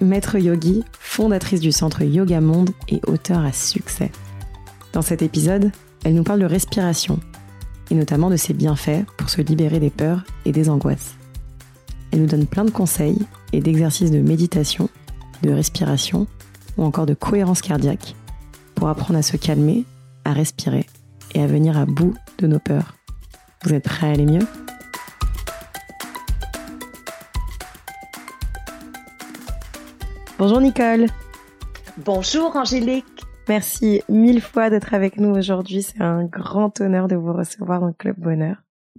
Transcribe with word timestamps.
maître 0.00 0.36
yogi, 0.36 0.84
fondatrice 0.98 1.60
du 1.60 1.72
centre 1.72 2.02
Yoga 2.02 2.40
Monde 2.40 2.70
et 2.88 3.00
auteur 3.06 3.40
à 3.40 3.52
succès. 3.52 4.10
Dans 4.92 5.02
cet 5.02 5.22
épisode, 5.22 5.70
elle 6.04 6.14
nous 6.14 6.24
parle 6.24 6.40
de 6.40 6.46
respiration, 6.46 7.20
et 7.90 7.94
notamment 7.94 8.30
de 8.30 8.36
ses 8.36 8.54
bienfaits 8.54 9.04
pour 9.16 9.30
se 9.30 9.40
libérer 9.40 9.80
des 9.80 9.90
peurs 9.90 10.24
et 10.44 10.52
des 10.52 10.68
angoisses. 10.68 11.14
Elle 12.12 12.20
nous 12.20 12.26
donne 12.26 12.46
plein 12.46 12.64
de 12.64 12.70
conseils 12.70 13.18
et 13.52 13.60
d'exercices 13.60 14.10
de 14.10 14.20
méditation, 14.20 14.88
de 15.42 15.50
respiration 15.50 16.26
ou 16.76 16.84
encore 16.84 17.06
de 17.06 17.14
cohérence 17.14 17.62
cardiaque 17.62 18.14
pour 18.74 18.88
apprendre 18.88 19.18
à 19.18 19.22
se 19.22 19.36
calmer, 19.36 19.84
à 20.24 20.32
respirer 20.32 20.86
et 21.34 21.42
à 21.42 21.46
venir 21.46 21.76
à 21.78 21.86
bout 21.86 22.14
de 22.38 22.46
nos 22.46 22.58
peurs. 22.58 22.94
Vous 23.64 23.74
êtes 23.74 23.84
prêts 23.84 24.08
à 24.08 24.12
aller 24.12 24.26
mieux? 24.26 24.46
Bonjour 30.40 30.62
Nicole. 30.62 31.04
Bonjour 31.98 32.56
Angélique. 32.56 33.04
Merci 33.46 34.00
mille 34.08 34.40
fois 34.40 34.70
d'être 34.70 34.94
avec 34.94 35.18
nous 35.18 35.28
aujourd'hui. 35.28 35.82
C'est 35.82 36.00
un 36.00 36.24
grand 36.24 36.80
honneur 36.80 37.08
de 37.08 37.14
vous 37.14 37.34
recevoir 37.34 37.78
dans 37.78 37.88
le 37.88 37.92
Club 37.92 38.16
Bonheur. 38.18 38.56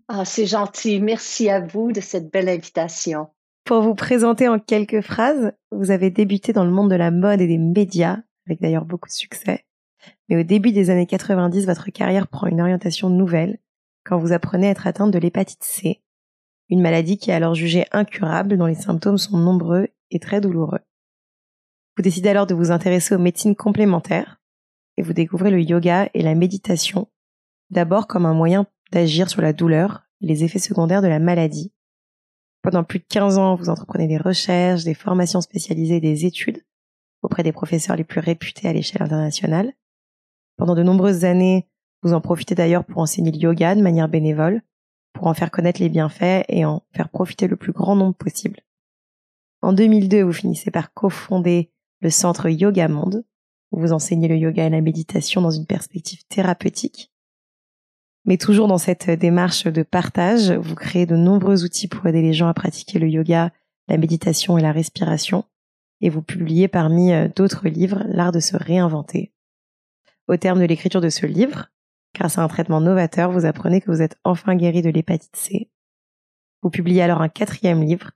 Ah, 0.07 0.23
c'est 0.23 0.45
gentil. 0.45 1.01
Merci 1.01 1.49
à 1.49 1.59
vous 1.59 1.93
de 1.93 1.99
cette 1.99 2.31
belle 2.31 2.47
invitation. 2.47 3.29
Pour 3.65 3.81
vous 3.81 3.95
présenter 3.95 4.47
en 4.47 4.59
quelques 4.59 5.01
phrases, 5.01 5.51
vous 5.71 5.89
avez 5.89 6.11
débuté 6.11 6.53
dans 6.53 6.63
le 6.63 6.69
monde 6.69 6.91
de 6.91 6.95
la 6.95 7.09
mode 7.09 7.41
et 7.41 7.47
des 7.47 7.57
médias, 7.57 8.19
avec 8.45 8.61
d'ailleurs 8.61 8.85
beaucoup 8.85 9.09
de 9.09 9.13
succès. 9.13 9.65
Mais 10.29 10.37
au 10.37 10.43
début 10.43 10.71
des 10.71 10.91
années 10.91 11.07
90, 11.07 11.65
votre 11.65 11.89
carrière 11.89 12.27
prend 12.27 12.45
une 12.45 12.61
orientation 12.61 13.09
nouvelle 13.09 13.57
quand 14.05 14.19
vous 14.19 14.31
apprenez 14.31 14.67
à 14.67 14.71
être 14.71 14.85
atteinte 14.85 15.09
de 15.09 15.17
l'hépatite 15.17 15.63
C, 15.63 16.03
une 16.69 16.83
maladie 16.83 17.17
qui 17.17 17.31
est 17.31 17.33
alors 17.33 17.55
jugée 17.55 17.87
incurable 17.91 18.59
dont 18.59 18.67
les 18.67 18.75
symptômes 18.75 19.17
sont 19.17 19.39
nombreux 19.39 19.87
et 20.11 20.19
très 20.19 20.39
douloureux. 20.39 20.81
Vous 21.97 22.03
décidez 22.03 22.29
alors 22.29 22.47
de 22.47 22.53
vous 22.53 22.71
intéresser 22.71 23.15
aux 23.15 23.19
médecines 23.19 23.55
complémentaires 23.55 24.41
et 24.97 25.01
vous 25.01 25.13
découvrez 25.13 25.51
le 25.51 25.61
yoga 25.61 26.09
et 26.13 26.21
la 26.21 26.35
méditation, 26.35 27.09
d'abord 27.69 28.07
comme 28.07 28.25
un 28.25 28.33
moyen 28.33 28.65
d'agir 28.91 29.29
sur 29.29 29.41
la 29.41 29.53
douleur 29.53 30.03
et 30.21 30.27
les 30.27 30.43
effets 30.43 30.59
secondaires 30.59 31.01
de 31.01 31.07
la 31.07 31.19
maladie. 31.19 31.73
Pendant 32.61 32.83
plus 32.83 32.99
de 32.99 33.05
15 33.09 33.37
ans, 33.37 33.55
vous 33.55 33.69
entreprenez 33.69 34.07
des 34.07 34.17
recherches, 34.17 34.83
des 34.83 34.93
formations 34.93 35.41
spécialisées, 35.41 35.99
des 35.99 36.25
études 36.25 36.63
auprès 37.23 37.43
des 37.43 37.51
professeurs 37.51 37.95
les 37.95 38.03
plus 38.03 38.19
réputés 38.19 38.67
à 38.67 38.73
l'échelle 38.73 39.03
internationale. 39.03 39.73
Pendant 40.57 40.75
de 40.75 40.83
nombreuses 40.83 41.25
années, 41.25 41.67
vous 42.03 42.13
en 42.13 42.21
profitez 42.21 42.55
d'ailleurs 42.55 42.85
pour 42.85 42.99
enseigner 42.99 43.31
le 43.31 43.37
yoga 43.37 43.75
de 43.75 43.81
manière 43.81 44.07
bénévole, 44.07 44.61
pour 45.13 45.27
en 45.27 45.33
faire 45.33 45.51
connaître 45.51 45.81
les 45.81 45.89
bienfaits 45.89 46.45
et 46.47 46.65
en 46.65 46.83
faire 46.93 47.09
profiter 47.09 47.47
le 47.47 47.57
plus 47.57 47.73
grand 47.73 47.95
nombre 47.95 48.15
possible. 48.15 48.61
En 49.61 49.73
2002, 49.73 50.23
vous 50.23 50.33
finissez 50.33 50.71
par 50.71 50.93
cofonder 50.93 51.71
le 52.01 52.09
centre 52.09 52.49
Yoga 52.49 52.87
Monde, 52.87 53.23
où 53.71 53.79
vous 53.79 53.93
enseignez 53.93 54.27
le 54.27 54.35
yoga 54.35 54.65
et 54.65 54.69
la 54.69 54.81
méditation 54.81 55.41
dans 55.41 55.51
une 55.51 55.65
perspective 55.65 56.23
thérapeutique. 56.27 57.11
Mais 58.25 58.37
toujours 58.37 58.67
dans 58.67 58.77
cette 58.77 59.09
démarche 59.09 59.65
de 59.65 59.83
partage, 59.83 60.51
vous 60.51 60.75
créez 60.75 61.05
de 61.05 61.15
nombreux 61.15 61.63
outils 61.63 61.87
pour 61.87 62.05
aider 62.05 62.21
les 62.21 62.33
gens 62.33 62.47
à 62.47 62.53
pratiquer 62.53 62.99
le 62.99 63.07
yoga, 63.07 63.51
la 63.87 63.97
méditation 63.97 64.57
et 64.57 64.61
la 64.61 64.71
respiration, 64.71 65.45
et 66.01 66.09
vous 66.09 66.21
publiez 66.21 66.67
parmi 66.67 67.13
euh, 67.13 67.27
d'autres 67.35 67.67
livres 67.67 68.03
L'art 68.07 68.31
de 68.31 68.39
se 68.39 68.57
réinventer. 68.57 69.31
Au 70.27 70.37
terme 70.37 70.59
de 70.59 70.65
l'écriture 70.65 71.01
de 71.01 71.09
ce 71.09 71.25
livre, 71.25 71.69
grâce 72.15 72.37
à 72.37 72.43
un 72.43 72.47
traitement 72.47 72.81
novateur, 72.81 73.31
vous 73.31 73.45
apprenez 73.45 73.81
que 73.81 73.91
vous 73.91 74.01
êtes 74.01 74.17
enfin 74.23 74.55
guéri 74.55 74.81
de 74.81 74.89
l'hépatite 74.89 75.35
C. 75.35 75.69
Vous 76.61 76.69
publiez 76.69 77.01
alors 77.01 77.21
un 77.21 77.29
quatrième 77.29 77.83
livre, 77.83 78.11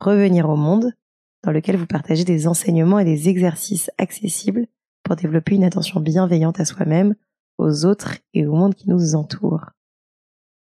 Revenir 0.00 0.48
au 0.48 0.56
monde, 0.56 0.94
dans 1.42 1.52
lequel 1.52 1.76
vous 1.76 1.86
partagez 1.86 2.24
des 2.24 2.46
enseignements 2.46 2.98
et 2.98 3.04
des 3.04 3.28
exercices 3.28 3.90
accessibles 3.98 4.66
pour 5.02 5.16
développer 5.16 5.54
une 5.54 5.64
attention 5.64 6.00
bienveillante 6.00 6.60
à 6.60 6.64
soi-même, 6.64 7.14
aux 7.58 7.84
autres 7.84 8.16
et 8.34 8.46
au 8.46 8.54
monde 8.54 8.74
qui 8.74 8.88
nous 8.88 9.14
entoure. 9.14 9.70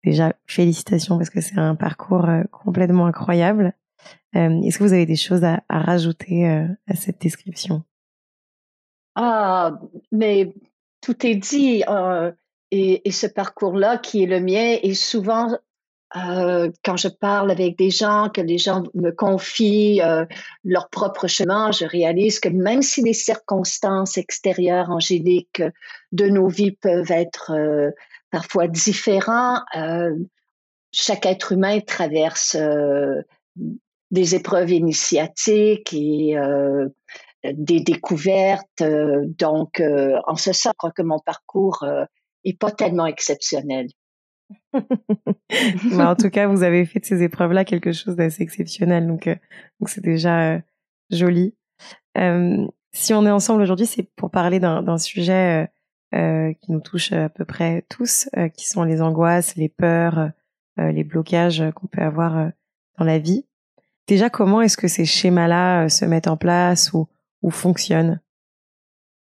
Déjà, 0.04 0.34
félicitations 0.46 1.18
parce 1.18 1.30
que 1.30 1.40
c'est 1.40 1.58
un 1.58 1.74
parcours 1.74 2.28
euh, 2.28 2.44
complètement 2.52 3.06
incroyable. 3.06 3.74
Euh, 4.36 4.60
est-ce 4.62 4.78
que 4.78 4.84
vous 4.84 4.92
avez 4.92 5.06
des 5.06 5.16
choses 5.16 5.44
à, 5.44 5.62
rajouter 5.68 6.48
euh, 6.48 6.66
à 6.86 6.94
cette 6.94 7.20
description? 7.20 7.82
Ah, 9.16 9.80
mais 10.12 10.54
tout 11.00 11.26
est 11.26 11.34
dit. 11.34 11.82
et, 12.70 13.08
et, 13.08 13.10
ce 13.10 13.26
parcours-là 13.26 13.98
qui 13.98 14.22
est 14.22 14.26
le 14.26 14.40
mien 14.40 14.78
est 14.80 14.94
souvent 14.94 15.58
euh, 16.16 16.70
quand 16.84 16.96
je 16.96 17.08
parle 17.08 17.50
avec 17.50 17.76
des 17.76 17.90
gens, 17.90 18.30
que 18.30 18.40
les 18.40 18.56
gens 18.56 18.84
me 18.94 19.10
confient 19.10 20.00
euh, 20.02 20.24
leur 20.64 20.88
propre 20.88 21.26
chemin, 21.26 21.70
je 21.70 21.84
réalise 21.84 22.40
que 22.40 22.48
même 22.48 22.80
si 22.80 23.02
les 23.02 23.12
circonstances 23.12 24.16
extérieures, 24.16 24.90
angéliques, 24.90 25.62
de 26.12 26.28
nos 26.28 26.48
vies 26.48 26.72
peuvent 26.72 27.10
être 27.10 27.52
euh, 27.52 27.90
parfois 28.30 28.68
différents, 28.68 29.60
chaque 30.92 31.26
être 31.26 31.52
humain 31.52 31.80
traverse 31.80 32.56
des 34.10 34.34
épreuves 34.34 34.70
initiatiques 34.70 35.94
et 35.94 36.36
des 37.44 37.80
découvertes. 37.80 38.82
donc, 38.82 39.82
en 40.26 40.36
ce 40.36 40.52
sens, 40.52 40.72
je 40.72 40.76
crois 40.76 40.90
que 40.90 41.00
mon 41.00 41.20
parcours 41.20 41.86
est 42.44 42.58
pas 42.58 42.70
tellement 42.70 43.06
exceptionnel. 43.06 43.88
en 45.98 46.16
tout 46.16 46.30
cas, 46.30 46.46
vous 46.46 46.62
avez 46.62 46.84
fait 46.86 47.00
de 47.00 47.04
ces 47.04 47.22
épreuves-là 47.22 47.64
quelque 47.64 47.92
chose 47.92 48.16
d'assez 48.16 48.42
exceptionnel, 48.42 49.06
donc 49.06 49.26
euh, 49.26 49.36
c'est 49.86 50.02
déjà 50.02 50.52
euh, 50.54 50.58
joli. 51.10 51.54
Euh, 52.16 52.66
si 52.92 53.14
on 53.14 53.26
est 53.26 53.30
ensemble 53.30 53.62
aujourd'hui, 53.62 53.86
c'est 53.86 54.08
pour 54.16 54.30
parler 54.30 54.60
d'un 54.60 54.98
sujet 54.98 55.68
qui 56.10 56.72
nous 56.72 56.80
touche 56.80 57.12
à 57.12 57.28
peu 57.28 57.44
près 57.44 57.84
tous, 57.90 58.30
qui 58.54 58.66
sont 58.66 58.82
les 58.82 59.02
angoisses, 59.02 59.56
les 59.56 59.68
peurs, 59.68 60.30
les 60.78 61.04
blocages 61.04 61.62
qu'on 61.74 61.86
peut 61.86 62.00
avoir 62.00 62.50
dans 62.98 63.04
la 63.04 63.18
vie. 63.18 63.44
Déjà, 64.06 64.30
comment 64.30 64.62
est-ce 64.62 64.78
que 64.78 64.88
ces 64.88 65.04
schémas-là 65.04 65.90
se 65.90 66.06
mettent 66.06 66.28
en 66.28 66.38
place 66.38 66.92
ou 66.94 67.50
fonctionnent? 67.50 68.20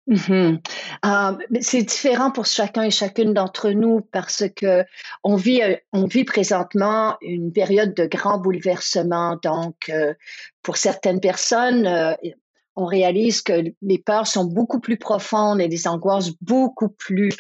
Mmh 0.07 0.57
ah, 1.03 1.37
c'est 1.61 1.83
différent 1.83 2.31
pour 2.31 2.47
chacun 2.47 2.83
et 2.83 2.91
chacune 2.91 3.33
d'entre 3.33 3.71
nous 3.71 4.01
parce 4.13 4.45
que 4.57 4.85
on 5.23 5.37
vit, 5.37 5.63
euh, 5.63 5.77
on 5.93 6.07
vit 6.07 6.25
présentement 6.25 7.17
une 7.21 7.53
période 7.53 7.95
de 7.95 8.07
grand 8.07 8.39
bouleversement. 8.39 9.39
Donc, 9.43 9.89
euh, 9.89 10.15
pour 10.63 10.79
certaines 10.79 11.21
personnes, 11.21 11.87
euh, 11.87 12.15
on 12.77 12.87
réalise 12.87 13.43
que 13.43 13.53
les 13.83 13.99
peurs 13.99 14.27
sont 14.27 14.45
beaucoup 14.45 14.81
plus 14.81 14.97
profondes 14.97 15.61
et 15.61 15.69
les 15.69 15.87
angoisses 15.87 16.31
beaucoup 16.41 16.89
plus 16.89 17.31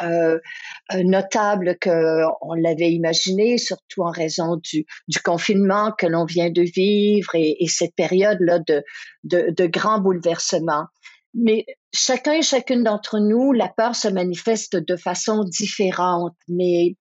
notables 0.92 1.78
qu'on 1.80 2.54
l'avait 2.54 2.92
imaginé, 2.92 3.56
surtout 3.56 4.02
en 4.02 4.10
raison 4.10 4.56
du, 4.56 4.84
confinement 5.24 5.92
que 5.96 6.06
l'on 6.06 6.24
vient 6.24 6.50
de 6.50 6.62
vivre 6.62 7.34
et, 7.34 7.56
et 7.62 7.68
cette 7.68 7.94
période-là 7.94 8.58
de, 8.58 8.82
de, 9.24 9.50
de 9.56 9.66
grand 9.66 10.00
bouleversement. 10.00 10.86
Mais 11.32 11.64
chacun 11.92 12.32
et 12.32 12.42
chacune 12.42 12.84
d'entre 12.84 13.18
nous, 13.18 13.52
la 13.52 13.68
peur 13.68 13.94
se 13.94 14.08
manifeste 14.08 14.76
de 14.76 14.96
façon 14.96 15.44
différente. 15.44 16.36
Mais 16.48 16.96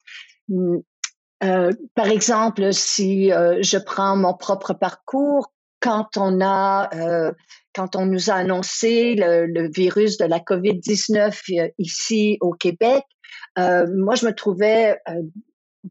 mm, 0.48 0.78
euh, 1.44 1.72
par 1.96 2.08
exemple, 2.08 2.74
si 2.74 3.32
euh, 3.32 3.60
je 3.62 3.78
prends 3.78 4.16
mon 4.16 4.34
propre 4.34 4.74
parcours, 4.74 5.52
quand 5.80 6.18
on 6.18 6.42
a, 6.42 6.90
euh, 6.94 7.32
quand 7.74 7.96
on 7.96 8.06
nous 8.06 8.30
a 8.30 8.34
annoncé 8.34 9.16
le, 9.16 9.46
le 9.46 9.70
virus 9.70 10.18
de 10.18 10.26
la 10.26 10.40
COVID-19 10.40 11.60
euh, 11.60 11.70
ici 11.78 12.38
au 12.42 12.52
Québec, 12.52 13.04
euh, 13.58 13.88
moi 13.96 14.16
je 14.16 14.26
me 14.26 14.34
trouvais 14.34 15.00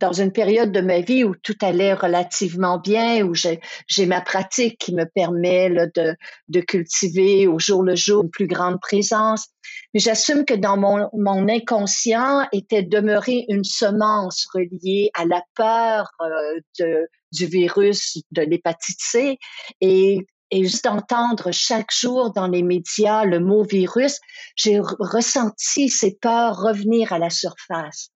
dans 0.00 0.12
une 0.12 0.32
période 0.32 0.72
de 0.72 0.80
ma 0.80 1.00
vie 1.00 1.24
où 1.24 1.34
tout 1.34 1.56
allait 1.60 1.94
relativement 1.94 2.78
bien, 2.78 3.24
où 3.24 3.34
j'ai 3.34 4.06
ma 4.06 4.20
pratique 4.20 4.78
qui 4.78 4.94
me 4.94 5.04
permet 5.04 5.70
de, 5.70 6.16
de 6.48 6.60
cultiver 6.60 7.46
au 7.46 7.58
jour 7.58 7.82
le 7.82 7.96
jour 7.96 8.24
une 8.24 8.30
plus 8.30 8.46
grande 8.46 8.80
présence. 8.80 9.48
Mais 9.94 10.00
j'assume 10.00 10.44
que 10.44 10.54
dans 10.54 10.76
mon, 10.76 11.08
mon 11.12 11.48
inconscient 11.48 12.46
était 12.52 12.82
demeurée 12.82 13.44
une 13.48 13.64
semence 13.64 14.46
reliée 14.52 15.10
à 15.14 15.24
la 15.24 15.42
peur 15.54 16.10
euh, 16.20 16.60
de, 16.78 17.08
du 17.32 17.46
virus 17.46 18.18
de 18.30 18.42
l'hépatite 18.42 19.00
C. 19.00 19.38
Et 19.80 20.26
et 20.50 20.64
juste 20.64 20.84
d'entendre 20.84 21.52
chaque 21.52 21.92
jour 21.92 22.32
dans 22.32 22.46
les 22.46 22.62
médias 22.62 23.24
le 23.24 23.38
mot 23.38 23.64
virus, 23.64 24.18
j'ai 24.56 24.80
ressenti 24.80 25.88
ces 25.88 26.16
peurs 26.20 26.56
revenir 26.56 27.12
à 27.12 27.18
la 27.18 27.30
surface. 27.30 28.10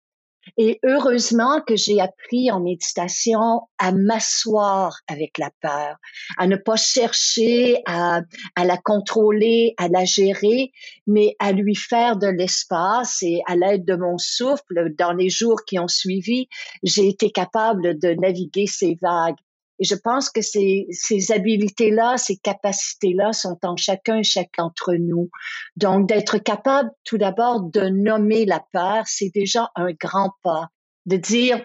Et 0.56 0.78
heureusement 0.84 1.60
que 1.66 1.76
j'ai 1.76 2.00
appris 2.00 2.50
en 2.50 2.60
méditation 2.60 3.62
à 3.78 3.92
m'asseoir 3.92 5.00
avec 5.08 5.38
la 5.38 5.50
peur, 5.60 5.96
à 6.38 6.46
ne 6.46 6.56
pas 6.56 6.76
chercher 6.76 7.82
à, 7.86 8.22
la 8.56 8.76
contrôler, 8.76 9.74
à 9.78 9.88
la 9.88 10.04
gérer, 10.04 10.72
mais 11.06 11.36
à 11.38 11.52
lui 11.52 11.74
faire 11.74 12.16
de 12.16 12.26
l'espace 12.26 13.22
et 13.22 13.42
à 13.46 13.56
l'aide 13.56 13.84
de 13.84 13.96
mon 13.96 14.18
souffle, 14.18 14.94
dans 14.98 15.12
les 15.12 15.30
jours 15.30 15.64
qui 15.66 15.78
ont 15.78 15.88
suivi, 15.88 16.48
j'ai 16.82 17.08
été 17.08 17.30
capable 17.30 17.98
de 17.98 18.14
naviguer 18.14 18.66
ces 18.66 18.96
vagues. 19.00 19.36
Et 19.80 19.84
je 19.84 19.94
pense 19.94 20.30
que 20.30 20.42
ces, 20.42 20.86
habiletés-là, 21.30 22.18
ces 22.18 22.36
capacités-là 22.36 23.32
sont 23.32 23.58
en 23.62 23.76
chacun 23.76 24.18
et 24.18 24.22
chacun 24.22 24.50
d'entre 24.58 24.94
nous. 24.94 25.30
Donc, 25.76 26.06
d'être 26.06 26.38
capable 26.38 26.90
tout 27.04 27.18
d'abord 27.18 27.62
de 27.62 27.88
nommer 27.88 28.44
la 28.44 28.62
peur, 28.72 29.04
c'est 29.06 29.30
déjà 29.34 29.70
un 29.74 29.92
grand 29.92 30.32
pas. 30.42 30.68
De 31.06 31.16
dire, 31.16 31.64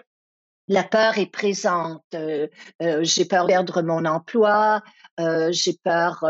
la 0.68 0.82
peur 0.82 1.18
est 1.18 1.30
présente. 1.30 2.02
Euh, 2.14 2.48
euh, 2.82 3.00
j'ai 3.02 3.26
peur 3.26 3.44
de 3.44 3.48
perdre 3.48 3.82
mon 3.82 4.04
emploi, 4.04 4.82
euh, 5.20 5.50
j'ai 5.52 5.74
peur 5.84 6.24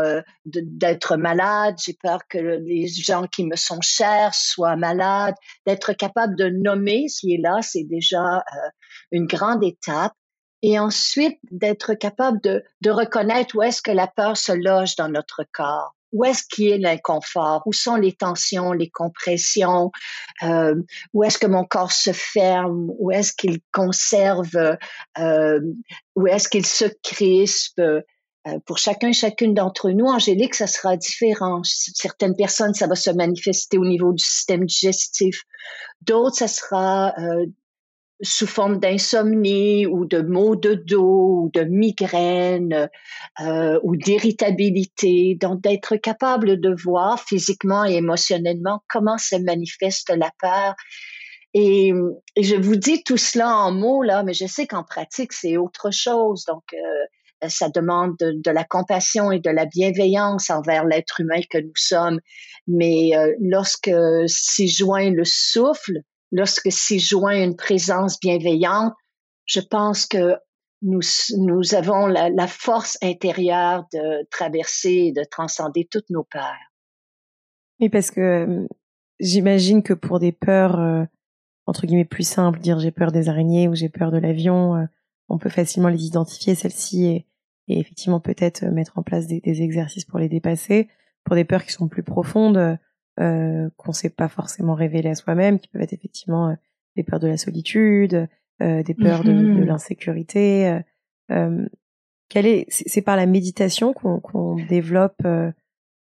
d'être 0.45 1.17
malade, 1.17 1.75
j'ai 1.83 1.97
peur 2.01 2.19
que 2.29 2.37
les 2.37 2.87
gens 2.87 3.23
qui 3.27 3.45
me 3.45 3.55
sont 3.55 3.81
chers 3.81 4.33
soient 4.33 4.75
malades. 4.75 5.35
D'être 5.65 5.93
capable 5.93 6.35
de 6.35 6.49
nommer 6.49 7.07
ce 7.07 7.21
qui 7.21 7.33
est 7.33 7.41
là, 7.41 7.59
c'est 7.61 7.85
déjà 7.85 8.43
une 9.11 9.25
grande 9.25 9.63
étape 9.63 10.13
et 10.67 10.77
ensuite 10.79 11.39
d'être 11.49 11.93
capable 11.93 12.41
de, 12.41 12.61
de 12.81 12.91
reconnaître 12.91 13.55
où 13.55 13.63
est-ce 13.63 13.81
que 13.81 13.89
la 13.89 14.05
peur 14.05 14.35
se 14.35 14.51
loge 14.51 14.97
dans 14.97 15.07
notre 15.07 15.45
corps. 15.53 15.95
Où 16.11 16.25
est-ce 16.25 16.43
qu'il 16.43 16.67
est 16.67 16.77
l'inconfort? 16.77 17.63
Où 17.65 17.71
sont 17.71 17.95
les 17.95 18.11
tensions, 18.11 18.73
les 18.73 18.89
compressions? 18.89 19.93
Euh, 20.43 20.75
où 21.13 21.23
est-ce 21.23 21.37
que 21.37 21.47
mon 21.47 21.63
corps 21.63 21.93
se 21.93 22.11
ferme? 22.11 22.91
Où 22.99 23.11
est-ce 23.11 23.31
qu'il 23.31 23.59
conserve? 23.71 24.77
Euh, 25.17 25.61
où 26.15 26.27
est-ce 26.27 26.49
qu'il 26.49 26.65
se 26.65 26.85
crispe? 27.01 27.79
Euh, 27.79 28.01
pour 28.65 28.77
chacun 28.77 29.07
et 29.07 29.13
chacune 29.13 29.53
d'entre 29.53 29.89
nous, 29.91 30.07
Angélique, 30.07 30.55
ça 30.55 30.67
sera 30.67 30.97
différent. 30.97 31.61
Certaines 31.63 32.35
personnes, 32.35 32.73
ça 32.73 32.87
va 32.87 32.95
se 32.95 33.11
manifester 33.11 33.77
au 33.77 33.85
niveau 33.85 34.11
du 34.11 34.23
système 34.23 34.65
digestif. 34.65 35.43
D'autres, 36.01 36.37
ça 36.37 36.49
sera 36.49 37.13
euh, 37.19 37.45
sous 38.21 38.47
forme 38.47 38.79
d'insomnie 38.79 39.85
ou 39.85 40.05
de 40.05 40.21
maux 40.21 40.55
de 40.55 40.73
dos 40.73 41.43
ou 41.43 41.51
de 41.53 41.63
migraine 41.63 42.89
euh, 43.41 43.79
ou 43.83 43.95
d'irritabilité. 43.95 45.37
Donc, 45.39 45.61
d'être 45.61 45.97
capable 45.97 46.59
de 46.59 46.75
voir 46.83 47.23
physiquement 47.23 47.85
et 47.85 47.95
émotionnellement 47.95 48.83
comment 48.87 49.17
se 49.17 49.35
manifeste 49.35 50.09
la 50.09 50.31
peur. 50.39 50.75
Et, 51.53 51.93
je 52.39 52.55
vous 52.55 52.75
dis 52.75 53.03
tout 53.03 53.17
cela 53.17 53.55
en 53.55 53.71
mots, 53.71 54.03
là, 54.03 54.23
mais 54.23 54.33
je 54.33 54.45
sais 54.47 54.67
qu'en 54.67 54.83
pratique, 54.83 55.33
c'est 55.33 55.57
autre 55.57 55.91
chose. 55.91 56.45
Donc, 56.45 56.63
euh, 56.73 57.47
ça 57.49 57.69
demande 57.69 58.15
de, 58.19 58.31
de, 58.31 58.51
la 58.51 58.63
compassion 58.63 59.31
et 59.31 59.39
de 59.39 59.49
la 59.49 59.65
bienveillance 59.65 60.49
envers 60.49 60.85
l'être 60.85 61.21
humain 61.21 61.41
que 61.49 61.59
nous 61.59 61.75
sommes. 61.75 62.19
Mais 62.67 63.15
euh, 63.15 63.33
lorsque 63.39 63.91
s'y 64.27 64.67
joint 64.67 65.11
le 65.11 65.23
souffle, 65.23 66.01
lorsque 66.31 66.71
s'y 66.71 66.99
joint 66.99 67.43
une 67.43 67.55
présence 67.55 68.19
bienveillante, 68.19 68.93
je 69.45 69.61
pense 69.61 70.05
que 70.05 70.35
nous, 70.81 70.99
nous 71.37 71.75
avons 71.75 72.07
la, 72.07 72.47
force 72.47 72.97
intérieure 73.01 73.85
de 73.93 74.27
traverser 74.29 75.07
et 75.07 75.11
de 75.11 75.23
transcender 75.23 75.87
toutes 75.89 76.09
nos 76.09 76.23
peurs. 76.23 76.55
Oui, 77.79 77.89
parce 77.89 78.11
que 78.11 78.21
euh, 78.21 78.67
j'imagine 79.19 79.83
que 79.83 79.93
pour 79.93 80.19
des 80.19 80.31
peurs, 80.31 80.79
euh, 80.79 81.05
entre 81.65 81.87
guillemets, 81.87 82.05
plus 82.05 82.27
simples, 82.27 82.59
dire 82.59 82.79
j'ai 82.79 82.91
peur 82.91 83.11
des 83.11 83.29
araignées 83.29 83.67
ou 83.67 83.75
j'ai 83.75 83.89
peur 83.89 84.11
de 84.11 84.17
l'avion, 84.17 84.75
euh, 84.75 84.85
on 85.29 85.37
peut 85.37 85.49
facilement 85.49 85.89
les 85.89 86.05
identifier, 86.05 86.55
celles-ci, 86.55 87.05
et, 87.05 87.25
et, 87.67 87.79
effectivement 87.79 88.19
peut-être 88.19 88.65
mettre 88.65 88.97
en 88.97 89.03
place 89.03 89.27
des, 89.27 89.41
des, 89.41 89.61
exercices 89.61 90.05
pour 90.05 90.19
les 90.19 90.29
dépasser. 90.29 90.89
Pour 91.23 91.35
des 91.35 91.43
peurs 91.43 91.65
qui 91.65 91.73
sont 91.73 91.89
plus 91.89 92.03
profondes, 92.03 92.77
euh, 93.19 93.69
qu'on 93.77 93.93
sait 93.93 94.09
pas 94.09 94.27
forcément 94.27 94.75
révéler 94.75 95.09
à 95.09 95.15
soi-même, 95.15 95.59
qui 95.59 95.67
peuvent 95.67 95.81
être 95.81 95.93
effectivement 95.93 96.49
euh, 96.49 96.55
des 96.95 97.03
peurs 97.03 97.19
de 97.19 97.27
la 97.27 97.37
solitude, 97.37 98.27
euh, 98.61 98.83
des 98.83 98.93
peurs 98.93 99.23
de, 99.23 99.31
de 99.31 99.37
mm-hmm. 99.37 99.65
l'insécurité. 99.65 100.79
Euh, 101.31 101.67
quelle 102.29 102.45
est, 102.45 102.65
c'est 102.69 103.01
par 103.01 103.15
la 103.15 103.25
méditation 103.25 103.93
qu'on 103.93 104.55
développe 104.67 105.25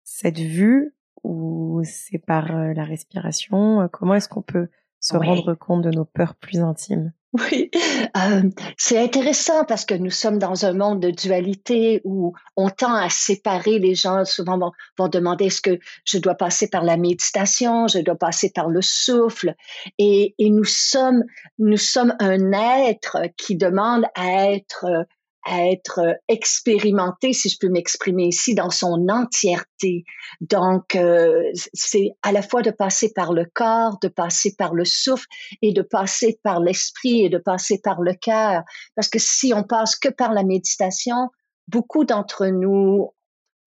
cette 0.04 0.40
vue 0.40 0.96
ou 1.24 1.82
c'est 1.84 2.18
par 2.18 2.52
la 2.74 2.84
respiration? 2.86 3.90
Comment 3.92 4.16
est-ce 4.16 4.30
qu'on 4.30 4.42
peut 4.42 4.70
se 5.08 5.18
rendre 5.18 5.54
compte 5.54 5.84
de 5.84 5.92
nos 5.92 6.06
peurs 6.06 6.36
plus 6.36 6.60
intimes 6.60 7.12
oui, 7.34 7.70
euh, 8.18 8.50
c'est 8.78 8.98
intéressant 8.98 9.66
parce 9.66 9.86
que 9.86 9.94
nous 9.94 10.12
sommes 10.12 10.40
dans 10.40 10.66
un 10.66 10.74
monde 10.74 11.02
de 11.02 11.12
dualité 11.12 12.02
où 12.04 12.34
on 12.56 12.70
tend 12.70 12.94
à 12.94 13.10
séparer 13.10 13.80
les 13.80 13.96
gens. 13.96 14.24
Souvent 14.24 14.58
vont, 14.58 14.72
vont 14.98 15.10
demander 15.10 15.46
est-ce 15.46 15.62
que 15.62 15.78
je 16.06 16.18
dois 16.20 16.36
passer 16.36 16.70
par 16.70 16.84
la 16.84 16.98
méditation, 16.98 17.88
je 17.88 18.00
dois 18.00 18.16
passer 18.16 18.52
par 18.54 18.70
le 18.70 18.82
souffle. 18.82 19.56
Et, 19.98 20.36
et 20.40 20.50
nous 20.50 20.64
sommes, 20.64 21.24
nous 21.60 21.78
sommes 21.78 22.16
un 22.20 22.54
être 22.54 23.18
qui 23.36 23.56
demande 23.56 24.06
à 24.16 24.52
être 24.52 25.06
à 25.48 25.66
être 25.68 26.00
euh, 26.00 26.14
expérimenté, 26.28 27.32
si 27.34 27.50
je 27.50 27.58
peux 27.60 27.70
m'exprimer 27.70 28.26
ici, 28.26 28.54
dans 28.54 28.70
son 28.70 29.08
entièreté. 29.10 30.04
Donc, 30.42 30.96
euh, 30.96 31.42
c'est 31.74 32.12
à 32.22 32.32
la 32.32 32.42
fois 32.42 32.62
de 32.62 32.72
passer 32.72 33.14
par 33.14 33.34
le 33.34 33.46
corps, 33.54 33.98
de 34.02 34.10
passer 34.10 34.56
par 34.58 34.74
le 34.74 34.84
souffle 34.84 35.28
et 35.62 35.72
de 35.72 35.82
passer 35.82 36.40
par 36.44 36.60
l'esprit 36.60 37.26
et 37.26 37.30
de 37.30 37.38
passer 37.38 37.80
par 37.82 38.02
le 38.02 38.14
cœur. 38.14 38.64
Parce 38.96 39.08
que 39.08 39.20
si 39.20 39.54
on 39.54 39.64
passe 39.64 39.96
que 39.96 40.10
par 40.10 40.34
la 40.34 40.44
méditation, 40.44 41.30
beaucoup 41.70 42.04
d'entre 42.04 42.48
nous, 42.48 43.14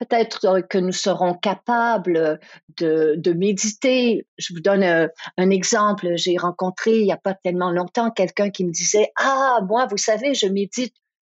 peut-être 0.01 0.61
que 0.69 0.79
nous 0.79 0.93
serons 0.93 1.35
capables 1.35 2.41
de, 2.79 3.33
méditer. 3.33 4.27
Je 4.39 4.53
vous 4.53 4.61
donne 4.61 4.83
un, 4.83 5.09
un 5.39 5.51
exemple. 5.51 6.09
J'ai 6.17 6.37
rencontré 6.37 6.99
il 6.99 7.05
n'y 7.05 7.13
a 7.13 7.19
pas 7.19 7.35
tellement 7.35 7.71
longtemps 7.71 8.11
quelqu'un 8.11 8.51
qui 8.51 8.65
me 8.65 8.73
disait, 8.73 9.13
ah, 9.17 9.61
moi, 9.67 9.87
vous 9.87 9.99
savez, 9.99 10.35
je 10.35 10.47
médite 10.47 10.95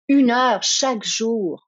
une 0.08 0.32
heure 0.32 0.64
chaque 0.64 1.04
jour. 1.04 1.68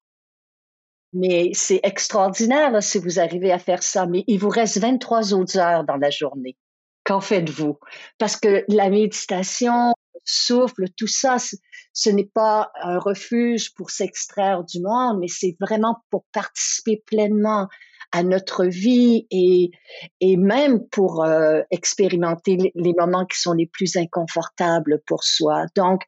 Mais 1.14 1.52
c'est 1.54 1.80
extraordinaire 1.84 2.84
si 2.84 3.00
vous 3.00 3.20
arrivez 3.20 3.52
à 3.52 3.60
faire 3.60 3.84
ça. 3.84 4.06
Mais 4.06 4.24
il 4.28 4.40
vous 4.40 4.50
reste 4.50 4.80
23 4.80 5.34
autres 5.34 5.58
heures 5.58 5.86
dans 5.86 5.96
la 5.96 6.10
journée. 6.10 6.58
Qu'en 7.06 7.22
faites-vous? 7.22 7.80
Parce 8.18 8.36
que 8.36 8.65
la 8.68 8.89
méditation, 8.89 9.94
le 10.13 10.20
souffle, 10.25 10.89
tout 10.98 11.08
ça, 11.08 11.38
ce 11.94 12.10
n'est 12.10 12.30
pas 12.34 12.72
un 12.82 13.00
refuge 13.00 13.74
pour 13.75 13.92
s'extraire 13.92 14.63
du 14.63 14.82
monde, 14.82 15.20
mais 15.20 15.27
c'est 15.27 15.56
vraiment 15.62 16.04
pour 16.10 16.25
participer 16.34 17.04
pleinement 17.06 17.70
à 18.12 18.24
notre 18.24 18.66
vie 18.66 19.28
et, 19.32 19.72
et 20.22 20.38
même 20.38 20.88
pour 20.90 21.24
euh, 21.24 21.62
expérimenter 21.72 22.72
les 22.74 22.94
moments 22.98 23.26
qui 23.26 23.40
sont 23.40 23.54
les 23.54 23.68
plus 23.68 23.96
inconfortables 23.98 25.02
pour 25.06 25.24
soi. 25.24 25.66
Donc, 25.76 26.02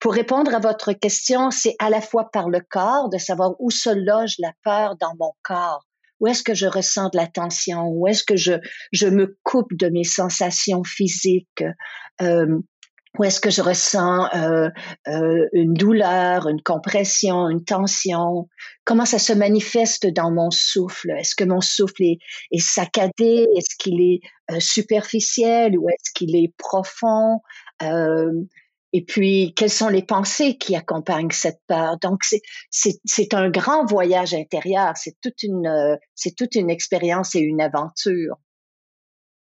pour 0.00 0.14
répondre 0.14 0.54
à 0.54 0.58
votre 0.58 0.92
question, 0.92 1.50
c'est 1.50 1.74
à 1.78 1.90
la 1.90 2.00
fois 2.00 2.30
par 2.32 2.48
le 2.48 2.60
corps, 2.60 3.08
de 3.10 3.18
savoir 3.18 3.54
où 3.58 3.70
se 3.70 3.90
loge 3.90 4.36
la 4.38 4.52
peur 4.64 4.96
dans 4.96 5.14
mon 5.18 5.32
corps. 5.42 5.84
Où 6.20 6.26
est-ce 6.26 6.42
que 6.42 6.54
je 6.54 6.66
ressens 6.66 7.08
de 7.08 7.16
la 7.16 7.26
tension? 7.26 7.88
Où 7.88 8.06
est-ce 8.06 8.24
que 8.24 8.36
je, 8.36 8.52
je 8.92 9.06
me 9.06 9.38
coupe 9.42 9.74
de 9.74 9.88
mes 9.88 10.04
sensations 10.04 10.84
physiques? 10.84 11.64
Euh, 12.20 12.58
où 13.20 13.24
est-ce 13.24 13.38
que 13.38 13.50
je 13.50 13.60
ressens 13.60 14.34
euh, 14.34 14.70
euh, 15.08 15.46
une 15.52 15.74
douleur, 15.74 16.48
une 16.48 16.62
compression, 16.62 17.50
une 17.50 17.62
tension? 17.62 18.48
Comment 18.86 19.04
ça 19.04 19.18
se 19.18 19.34
manifeste 19.34 20.06
dans 20.06 20.30
mon 20.30 20.50
souffle? 20.50 21.10
Est-ce 21.10 21.34
que 21.36 21.44
mon 21.44 21.60
souffle 21.60 22.02
est, 22.02 22.18
est 22.50 22.62
saccadé? 22.62 23.46
Est-ce 23.58 23.76
qu'il 23.78 24.00
est 24.00 24.20
euh, 24.50 24.58
superficiel 24.58 25.78
ou 25.78 25.90
est-ce 25.90 26.12
qu'il 26.14 26.34
est 26.34 26.54
profond? 26.56 27.40
Euh, 27.82 28.32
Et 28.94 29.04
puis, 29.04 29.52
quelles 29.54 29.70
sont 29.70 29.90
les 29.90 30.02
pensées 30.02 30.56
qui 30.56 30.74
accompagnent 30.74 31.30
cette 31.30 31.60
peur? 31.66 31.98
Donc, 31.98 32.22
c'est 32.70 33.34
un 33.34 33.50
grand 33.50 33.84
voyage 33.84 34.32
intérieur. 34.32 34.96
C'est 34.96 35.16
toute 35.20 35.42
une 35.42 35.98
c'est 36.14 36.34
toute 36.34 36.54
une 36.54 36.70
expérience 36.70 37.34
et 37.34 37.40
une 37.40 37.60
aventure. 37.60 38.36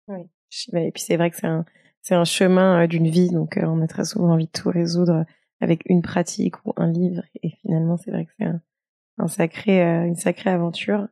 Oui. 0.08 0.22
Et 0.72 0.90
puis 0.92 1.02
c'est 1.02 1.16
vrai 1.16 1.30
que 1.30 1.36
c'est 1.36 1.46
un 1.46 1.64
c'est 2.06 2.14
un 2.14 2.24
chemin 2.24 2.84
euh, 2.84 2.86
d'une 2.86 3.08
vie, 3.08 3.30
donc 3.30 3.56
euh, 3.56 3.66
on 3.66 3.82
a 3.82 3.88
très 3.88 4.04
souvent 4.04 4.32
envie 4.32 4.46
de 4.46 4.52
tout 4.52 4.70
résoudre 4.70 5.24
avec 5.60 5.82
une 5.86 6.02
pratique 6.02 6.64
ou 6.64 6.72
un 6.76 6.86
livre, 6.86 7.22
et 7.42 7.50
finalement 7.62 7.96
c'est 7.96 8.12
vrai 8.12 8.26
que 8.26 8.30
c'est 8.38 8.46
un, 9.18 9.28
sacré, 9.28 9.82
euh, 9.82 10.06
une 10.06 10.14
sacrée 10.14 10.50
aventure. 10.50 11.08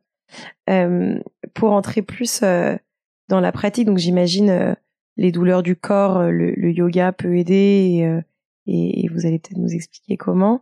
pour 1.53 1.73
entrer 1.73 2.01
plus 2.01 2.41
dans 2.41 3.39
la 3.41 3.51
pratique, 3.51 3.87
donc 3.87 3.97
j'imagine 3.97 4.77
les 5.17 5.31
douleurs 5.31 5.63
du 5.63 5.75
corps, 5.75 6.23
le, 6.23 6.71
yoga 6.71 7.11
peut 7.11 7.37
aider, 7.37 8.23
et, 8.65 9.03
et, 9.03 9.09
vous 9.09 9.25
allez 9.25 9.39
peut-être 9.39 9.57
nous 9.57 9.73
expliquer 9.73 10.15
comment. 10.15 10.61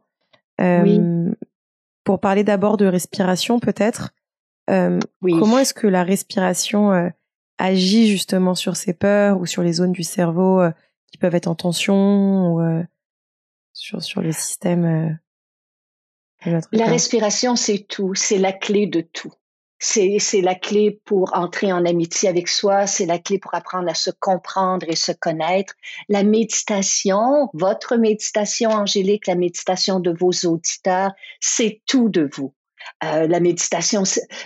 oui. 0.60 1.00
pour 2.04 2.20
parler 2.20 2.44
d'abord 2.44 2.78
de 2.78 2.86
respiration, 2.86 3.60
peut-être, 3.60 4.14
euh, 4.70 5.00
comment 5.22 5.60
est-ce 5.60 5.74
que 5.74 5.88
la 5.88 6.04
respiration 6.04 7.12
agit 7.58 8.08
justement 8.08 8.56
sur 8.56 8.76
ces 8.76 8.94
peurs 8.94 9.40
ou 9.40 9.46
sur 9.46 9.64
les 9.64 9.74
zones 9.74 9.92
du 9.92 10.04
cerveau 10.04 10.62
euh, 10.62 10.72
qui 11.12 11.18
peuvent 11.18 11.36
être 11.36 11.48
en 11.48 11.56
tension 11.56 12.56
ou 12.56 12.84
sur, 13.74 14.02
sur 14.02 14.22
le 14.22 14.32
système 14.32 15.20
de 16.46 16.52
notre 16.52 16.68
La 16.72 16.86
respiration, 16.86 17.56
c'est 17.56 17.86
tout, 17.88 18.16
c'est 18.16 18.38
la 18.38 18.52
clé 18.52 18.88
de 18.88 19.02
tout. 19.02 19.32
C'est 19.86 20.42
la 20.42 20.56
clé 20.56 21.02
pour 21.04 21.36
entrer 21.36 21.74
en 21.74 21.86
amitié 21.86 22.30
avec 22.30 22.48
soi, 22.48 22.88
c'est 22.88 23.06
la 23.06 23.20
clé 23.20 23.38
pour 23.38 23.54
apprendre 23.54 23.90
à 23.90 23.94
se 23.94 24.12
comprendre 24.12 24.86
et 24.88 24.96
se 24.96 25.12
connaître. 25.12 25.74
La 26.08 26.24
méditation, 26.24 27.50
votre 27.54 27.98
méditation, 27.98 28.70
Angélique, 28.70 29.28
la 29.28 29.36
méditation 29.36 30.00
de 30.00 30.12
vos 30.12 30.32
auditeurs, 30.46 31.12
c'est 31.42 31.82
tout 31.86 32.08
de 32.08 32.30
vous. 32.34 32.54
Euh, 33.04 33.28
la 33.28 33.40
méditation 33.40 34.04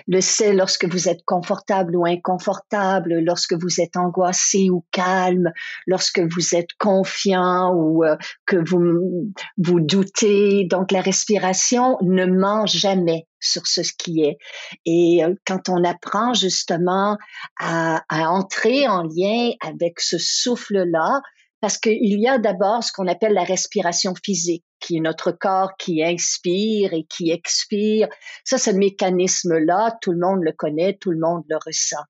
le 0.08 0.22
sait 0.22 0.54
lorsque 0.54 0.86
vous 0.86 1.10
êtes 1.10 1.24
confortable 1.26 1.96
ou 1.96 2.06
inconfortable, 2.06 3.20
lorsque 3.20 3.54
vous 3.54 3.82
êtes 3.82 3.98
angoissé 3.98 4.70
ou 4.70 4.86
calme, 4.92 5.52
lorsque 5.86 6.20
vous 6.20 6.56
êtes 6.56 6.74
confiant 6.80 7.74
ou 7.74 8.04
euh, 8.04 8.16
que 8.46 8.58
vous 8.58 9.32
vous 9.58 9.80
doutez. 9.80 10.66
Donc 10.66 10.92
la 10.92 11.02
respiration 11.02 11.98
ne 12.02 12.26
ment 12.26 12.66
jamais 12.66 13.28
sur 13.40 13.68
ce 13.68 13.82
qui 13.98 14.24
est. 14.24 14.38
Et 14.86 15.24
euh, 15.24 15.36
quand 15.46 15.70
on 15.70 15.84
apprend 15.84 16.34
justement 16.34 17.18
à, 17.60 18.04
à 18.10 18.30
entrer 18.30 18.88
en 18.88 19.04
lien 19.04 19.52
avec 19.62 20.00
ce 20.00 20.18
souffle-là, 20.18 21.22
parce 21.62 21.78
qu'il 21.78 22.20
y 22.20 22.28
a 22.28 22.38
d'abord 22.38 22.84
ce 22.84 22.92
qu'on 22.92 23.08
appelle 23.08 23.34
la 23.34 23.44
respiration 23.44 24.14
physique, 24.24 24.64
qui 24.88 24.98
est 24.98 25.02
notre 25.02 25.34
corps 25.34 25.76
qui 25.78 26.02
inspire 26.02 26.94
et 26.94 27.04
qui 27.04 27.30
expire. 27.30 28.08
Ça, 28.46 28.58
ce 28.58 28.72
mécanisme-là, 28.72 29.98
tout 30.02 30.14
le 30.14 30.20
monde 30.20 30.42
le 30.42 30.54
connaît, 30.54 30.98
tout 30.98 31.12
le 31.12 31.20
monde 31.20 31.44
le 31.50 31.58
ressent. 31.58 32.04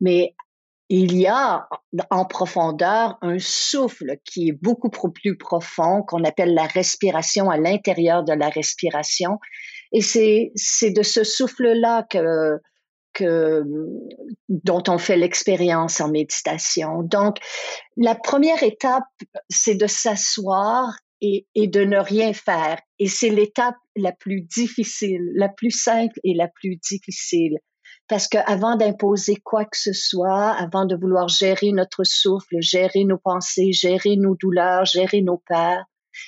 Mais 0.00 0.34
il 0.88 1.16
y 1.16 1.28
a 1.28 1.68
en 2.10 2.24
profondeur 2.24 3.18
un 3.22 3.38
souffle 3.38 4.16
qui 4.24 4.48
est 4.48 4.52
beaucoup 4.52 4.90
plus 4.90 5.36
profond, 5.36 6.02
qu'on 6.02 6.24
appelle 6.24 6.54
la 6.54 6.66
respiration 6.66 7.50
à 7.50 7.56
l'intérieur 7.56 8.24
de 8.24 8.32
la 8.32 8.48
respiration. 8.48 9.38
Et 9.92 10.00
c'est, 10.00 10.50
de 10.90 11.02
ce 11.02 11.22
souffle-là 11.22 12.04
que, 12.10 12.58
que, 13.12 13.62
dont 14.48 14.82
on 14.88 14.98
fait 14.98 15.16
l'expérience 15.16 16.00
en 16.00 16.10
méditation. 16.10 17.02
Donc, 17.02 17.36
la 17.96 18.16
première 18.16 18.64
étape, 18.64 19.04
c'est 19.48 19.76
de 19.76 19.86
s'asseoir 19.86 20.98
et, 21.20 21.46
et, 21.54 21.66
de 21.66 21.82
ne 21.84 21.98
rien 21.98 22.32
faire. 22.32 22.78
Et 22.98 23.08
c'est 23.08 23.30
l'étape 23.30 23.76
la 23.96 24.12
plus 24.12 24.42
difficile, 24.42 25.22
la 25.34 25.48
plus 25.48 25.70
simple 25.70 26.18
et 26.24 26.34
la 26.34 26.48
plus 26.48 26.76
difficile. 26.76 27.58
Parce 28.08 28.26
que 28.26 28.38
avant 28.46 28.76
d'imposer 28.76 29.36
quoi 29.36 29.64
que 29.64 29.76
ce 29.76 29.92
soit, 29.92 30.50
avant 30.52 30.86
de 30.86 30.96
vouloir 30.96 31.28
gérer 31.28 31.72
notre 31.72 32.04
souffle, 32.04 32.56
gérer 32.60 33.04
nos 33.04 33.18
pensées, 33.18 33.72
gérer 33.72 34.16
nos 34.16 34.34
douleurs, 34.34 34.86
gérer 34.86 35.20
nos 35.20 35.42
peurs, 35.46 35.84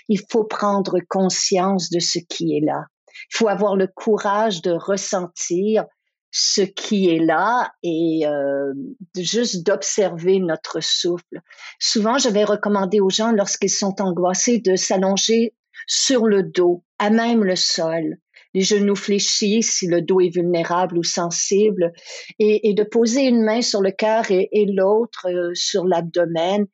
il 0.09 0.21
faut 0.31 0.45
prendre 0.45 0.99
conscience 1.09 1.91
de 1.91 1.99
ce 1.99 2.19
qui 2.19 2.57
est 2.57 2.65
là. 2.65 2.85
Il 3.33 3.37
faut 3.37 3.49
avoir 3.49 3.77
le 3.77 3.87
courage 3.87 4.63
de 4.63 4.73
ressentir 4.73 5.85
ce 6.31 6.63
qui 6.63 7.09
est 7.09 7.19
là 7.19 7.73
et 7.83 8.27
euh, 8.27 8.73
juste 9.17 9.67
d'observer 9.67 10.39
notre 10.39 10.81
souffle. 10.81 11.41
Souvent, 11.79 12.19
je 12.19 12.29
vais 12.29 12.45
recommander 12.45 13.01
aux 13.01 13.11
gens, 13.11 13.33
lorsqu'ils 13.33 13.71
sont 13.71 14.01
angoissés, 14.01 14.59
de 14.59 14.77
s'allonger 14.77 15.55
sur 15.87 16.27
le 16.27 16.43
dos, 16.43 16.85
à 16.99 17.11
même 17.11 17.43
le 17.43 17.57
sol. 17.57 18.19
Les 18.55 18.63
genoux 18.63 18.97
fléchis 18.97 19.63
si 19.63 19.87
le 19.87 20.03
dos 20.03 20.21
est 20.21 20.35
vulnérable 20.35 20.99
ou 20.99 21.05
sensible, 21.05 21.93
et, 22.39 22.75
de 22.75 22.83
poser 22.83 23.23
une 23.23 23.45
main 23.45 23.63
sur 23.63 23.81
le 23.81 23.91
cœur 23.91 24.31
et, 24.31 24.67
l'autre 24.69 25.29
euh, 25.29 25.51
sur 25.55 25.85
l'abdomen, 25.85 26.67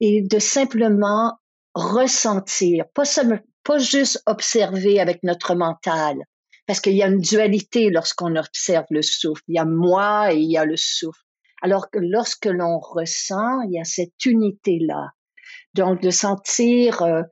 et 0.00 0.22
de 0.22 0.38
simplement 0.38 1.38
ressentir, 1.74 2.84
pas, 2.94 3.04
pas 3.64 3.78
juste 3.78 4.22
observer 4.26 5.00
avec 5.00 5.22
notre 5.22 5.54
mental, 5.54 6.16
parce 6.66 6.80
qu'il 6.80 6.94
y 6.94 7.02
a 7.02 7.08
une 7.08 7.20
dualité 7.20 7.90
lorsqu'on 7.90 8.36
observe 8.36 8.86
le 8.90 9.02
souffle. 9.02 9.42
Il 9.48 9.56
y 9.56 9.58
a 9.58 9.64
moi 9.64 10.32
et 10.32 10.38
il 10.38 10.50
y 10.50 10.56
a 10.56 10.64
le 10.64 10.76
souffle. 10.76 11.22
Alors 11.60 11.90
que 11.90 11.98
lorsque 11.98 12.46
l'on 12.46 12.78
ressent, 12.78 13.60
il 13.62 13.72
y 13.72 13.80
a 13.80 13.84
cette 13.84 14.24
unité-là. 14.24 15.10
Donc, 15.74 16.02
de 16.02 16.10
sentir 16.10 17.02
euh, 17.02 17.22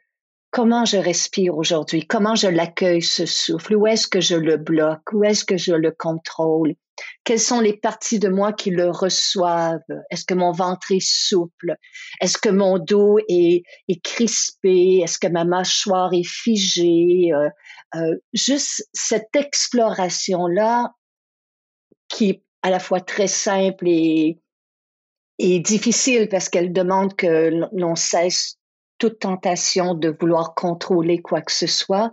comment 0.50 0.84
je 0.84 0.96
respire 0.96 1.56
aujourd'hui, 1.56 2.06
comment 2.06 2.34
je 2.34 2.48
l'accueille 2.48 3.02
ce 3.02 3.26
souffle, 3.26 3.76
où 3.76 3.86
est-ce 3.86 4.08
que 4.08 4.20
je 4.20 4.36
le 4.36 4.56
bloque, 4.56 5.12
où 5.12 5.24
est-ce 5.24 5.44
que 5.44 5.56
je 5.56 5.72
le 5.72 5.90
contrôle, 5.90 6.74
quelles 7.24 7.40
sont 7.40 7.60
les 7.60 7.76
parties 7.76 8.18
de 8.18 8.28
moi 8.28 8.52
qui 8.52 8.70
le 8.70 8.90
reçoivent, 8.90 9.80
est-ce 10.10 10.24
que 10.24 10.34
mon 10.34 10.52
ventre 10.52 10.92
est 10.92 11.04
souple, 11.04 11.76
est-ce 12.20 12.38
que 12.38 12.48
mon 12.48 12.78
dos 12.78 13.18
est, 13.28 13.62
est 13.88 14.04
crispé, 14.04 15.00
est-ce 15.02 15.18
que 15.18 15.28
ma 15.28 15.44
mâchoire 15.44 16.12
est 16.12 16.26
figée, 16.26 17.30
euh, 17.32 17.48
euh, 17.96 18.16
juste 18.32 18.88
cette 18.92 19.34
exploration-là 19.34 20.92
qui 22.08 22.30
est 22.30 22.42
à 22.62 22.70
la 22.70 22.80
fois 22.80 23.00
très 23.00 23.28
simple 23.28 23.88
et, 23.88 24.38
et 25.38 25.60
difficile 25.60 26.28
parce 26.28 26.48
qu'elle 26.48 26.72
demande 26.72 27.16
que 27.16 27.68
l'on 27.72 27.96
cesse 27.96 28.56
toute 28.98 29.18
tentation 29.18 29.94
de 29.94 30.14
vouloir 30.20 30.54
contrôler 30.54 31.22
quoi 31.22 31.40
que 31.40 31.52
ce 31.52 31.66
soit, 31.66 32.12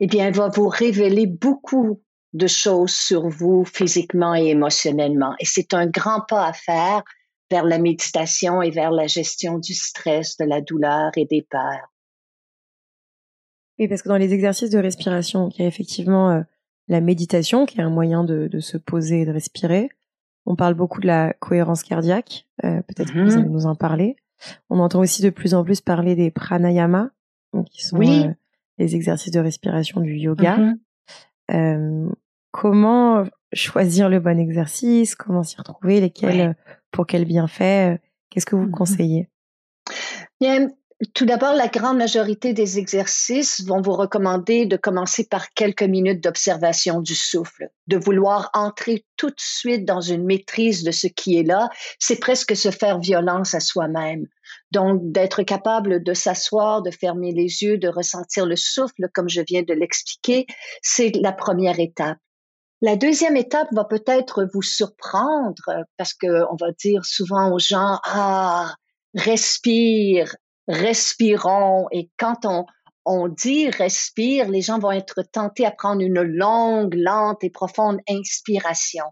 eh 0.00 0.06
bien, 0.06 0.26
elle 0.26 0.34
va 0.34 0.48
vous 0.48 0.68
révéler 0.68 1.26
beaucoup 1.26 2.02
de 2.32 2.46
choses 2.46 2.92
sur 2.92 3.28
vous 3.28 3.64
physiquement 3.64 4.34
et 4.34 4.48
émotionnellement. 4.48 5.34
Et 5.40 5.44
c'est 5.44 5.74
un 5.74 5.86
grand 5.86 6.20
pas 6.20 6.46
à 6.46 6.52
faire 6.52 7.02
vers 7.50 7.64
la 7.64 7.78
méditation 7.78 8.60
et 8.62 8.70
vers 8.70 8.90
la 8.90 9.06
gestion 9.06 9.58
du 9.58 9.74
stress, 9.74 10.36
de 10.36 10.44
la 10.44 10.60
douleur 10.60 11.10
et 11.16 11.24
des 11.24 11.46
peurs. 11.48 11.92
Oui, 13.78 13.88
parce 13.88 14.02
que 14.02 14.08
dans 14.08 14.16
les 14.16 14.34
exercices 14.34 14.70
de 14.70 14.78
respiration, 14.78 15.48
il 15.50 15.62
y 15.62 15.64
a 15.64 15.68
effectivement 15.68 16.30
euh, 16.30 16.42
la 16.88 17.00
méditation, 17.00 17.64
qui 17.64 17.78
est 17.78 17.82
un 17.82 17.90
moyen 17.90 18.24
de, 18.24 18.48
de, 18.48 18.60
se 18.60 18.76
poser 18.76 19.22
et 19.22 19.24
de 19.24 19.30
respirer. 19.30 19.88
On 20.46 20.56
parle 20.56 20.74
beaucoup 20.74 21.00
de 21.00 21.06
la 21.06 21.32
cohérence 21.34 21.82
cardiaque. 21.82 22.46
Euh, 22.64 22.82
Peut-être 22.82 23.12
que 23.12 23.18
vous 23.18 23.30
mm-hmm. 23.30 23.38
allez 23.38 23.48
nous 23.48 23.66
en 23.66 23.76
parler. 23.76 24.16
On 24.68 24.78
entend 24.80 25.00
aussi 25.00 25.22
de 25.22 25.30
plus 25.30 25.54
en 25.54 25.64
plus 25.64 25.80
parler 25.80 26.16
des 26.16 26.30
pranayama, 26.30 27.10
qui 27.70 27.84
sont 27.84 28.00
euh, 28.00 28.32
les 28.78 28.94
exercices 28.94 29.32
de 29.32 29.40
respiration 29.40 30.00
du 30.00 30.16
yoga. 30.16 30.58
Mm-hmm. 30.58 30.78
Euh, 31.52 32.08
comment 32.50 33.24
choisir 33.52 34.08
le 34.08 34.20
bon 34.20 34.38
exercice? 34.38 35.14
Comment 35.14 35.42
s'y 35.42 35.56
retrouver? 35.56 36.00
Lesquels 36.00 36.56
Pour 36.90 37.06
quels 37.06 37.24
bienfaits? 37.24 38.00
Qu'est-ce 38.30 38.46
que 38.46 38.56
vous 38.56 38.66
mm-hmm. 38.66 38.70
conseillez? 38.70 39.28
Bien, 40.40 40.68
tout 41.14 41.26
d'abord, 41.26 41.54
la 41.54 41.68
grande 41.68 41.98
majorité 41.98 42.52
des 42.52 42.78
exercices 42.78 43.64
vont 43.64 43.80
vous 43.80 43.92
recommander 43.92 44.66
de 44.66 44.76
commencer 44.76 45.24
par 45.24 45.50
quelques 45.50 45.84
minutes 45.84 46.24
d'observation 46.24 47.00
du 47.00 47.14
souffle, 47.14 47.70
de 47.86 47.96
vouloir 47.96 48.50
entrer 48.52 49.04
tout 49.16 49.30
de 49.30 49.38
suite 49.38 49.84
dans 49.84 50.00
une 50.00 50.24
maîtrise 50.24 50.82
de 50.82 50.90
ce 50.90 51.06
qui 51.06 51.38
est 51.38 51.44
là. 51.44 51.70
C'est 52.00 52.18
presque 52.18 52.56
se 52.56 52.72
faire 52.72 52.98
violence 52.98 53.54
à 53.54 53.60
soi-même. 53.60 54.26
Donc, 54.72 55.00
d'être 55.12 55.44
capable 55.44 56.02
de 56.02 56.14
s'asseoir, 56.14 56.82
de 56.82 56.90
fermer 56.90 57.30
les 57.30 57.62
yeux, 57.62 57.78
de 57.78 57.88
ressentir 57.88 58.44
le 58.44 58.56
souffle, 58.56 59.08
comme 59.14 59.28
je 59.28 59.42
viens 59.46 59.62
de 59.62 59.74
l'expliquer, 59.74 60.46
c'est 60.82 61.12
la 61.14 61.32
première 61.32 61.78
étape. 61.78 62.18
La 62.82 62.96
deuxième 62.96 63.36
étape 63.36 63.68
va 63.72 63.84
peut-être 63.84 64.48
vous 64.52 64.62
surprendre 64.62 65.84
parce 65.96 66.14
que 66.14 66.44
on 66.50 66.56
va 66.56 66.72
dire 66.72 67.04
souvent 67.04 67.52
aux 67.52 67.58
gens, 67.58 68.00
ah, 68.04 68.74
respire, 69.14 70.34
respirons. 70.68 71.86
Et 71.90 72.10
quand 72.18 72.44
on, 72.44 72.66
on 73.04 73.28
dit 73.28 73.70
respire, 73.70 74.48
les 74.48 74.60
gens 74.60 74.78
vont 74.78 74.92
être 74.92 75.22
tentés 75.22 75.64
à 75.64 75.70
prendre 75.70 76.02
une 76.02 76.22
longue, 76.22 76.94
lente 76.94 77.42
et 77.42 77.50
profonde 77.50 77.98
inspiration. 78.08 79.04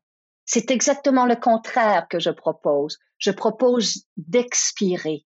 C'est 0.44 0.70
exactement 0.70 1.26
le 1.26 1.36
contraire 1.36 2.06
que 2.08 2.20
je 2.20 2.30
propose. 2.30 2.98
Je 3.18 3.30
propose 3.30 4.04
d'expirer, 4.16 5.24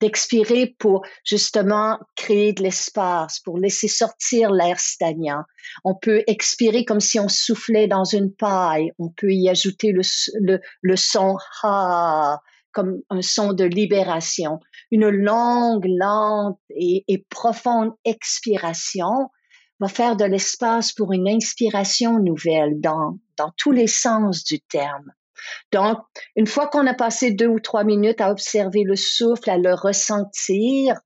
d'expirer 0.00 0.76
pour 0.78 1.04
justement 1.24 1.98
créer 2.14 2.52
de 2.52 2.62
l'espace, 2.62 3.40
pour 3.40 3.58
laisser 3.58 3.88
sortir 3.88 4.50
l'air 4.50 4.78
stagnant. 4.78 5.42
On 5.84 5.94
peut 5.94 6.22
expirer 6.26 6.84
comme 6.84 7.00
si 7.00 7.18
on 7.18 7.28
soufflait 7.28 7.88
dans 7.88 8.04
une 8.04 8.32
paille. 8.32 8.92
On 8.98 9.08
peut 9.08 9.32
y 9.32 9.48
ajouter 9.48 9.92
le, 9.92 10.02
le, 10.40 10.60
le 10.82 10.96
son 10.96 11.36
ha 11.62 12.38
comme 12.72 13.00
un 13.10 13.22
son 13.22 13.52
de 13.52 13.64
libération. 13.64 14.60
Une 14.90 15.08
longue, 15.08 15.86
lente 15.86 16.58
et, 16.70 17.24
profonde 17.28 17.92
expiration 18.04 19.30
va 19.78 19.88
faire 19.88 20.16
de 20.16 20.24
l'espace 20.24 20.92
pour 20.92 21.12
une 21.12 21.28
inspiration 21.28 22.18
nouvelle 22.18 22.80
dans, 22.80 23.18
dans 23.36 23.52
tous 23.56 23.72
les 23.72 23.86
sens 23.86 24.44
du 24.44 24.60
terme. 24.60 25.12
Donc, 25.72 25.98
une 26.36 26.46
fois 26.46 26.68
qu'on 26.68 26.86
a 26.86 26.94
passé 26.94 27.30
deux 27.30 27.46
ou 27.46 27.60
trois 27.60 27.84
minutes 27.84 28.20
à 28.20 28.30
observer 28.30 28.82
le 28.84 28.96
souffle, 28.96 29.48
à 29.48 29.56
le 29.56 29.72
ressentir, 29.72 31.00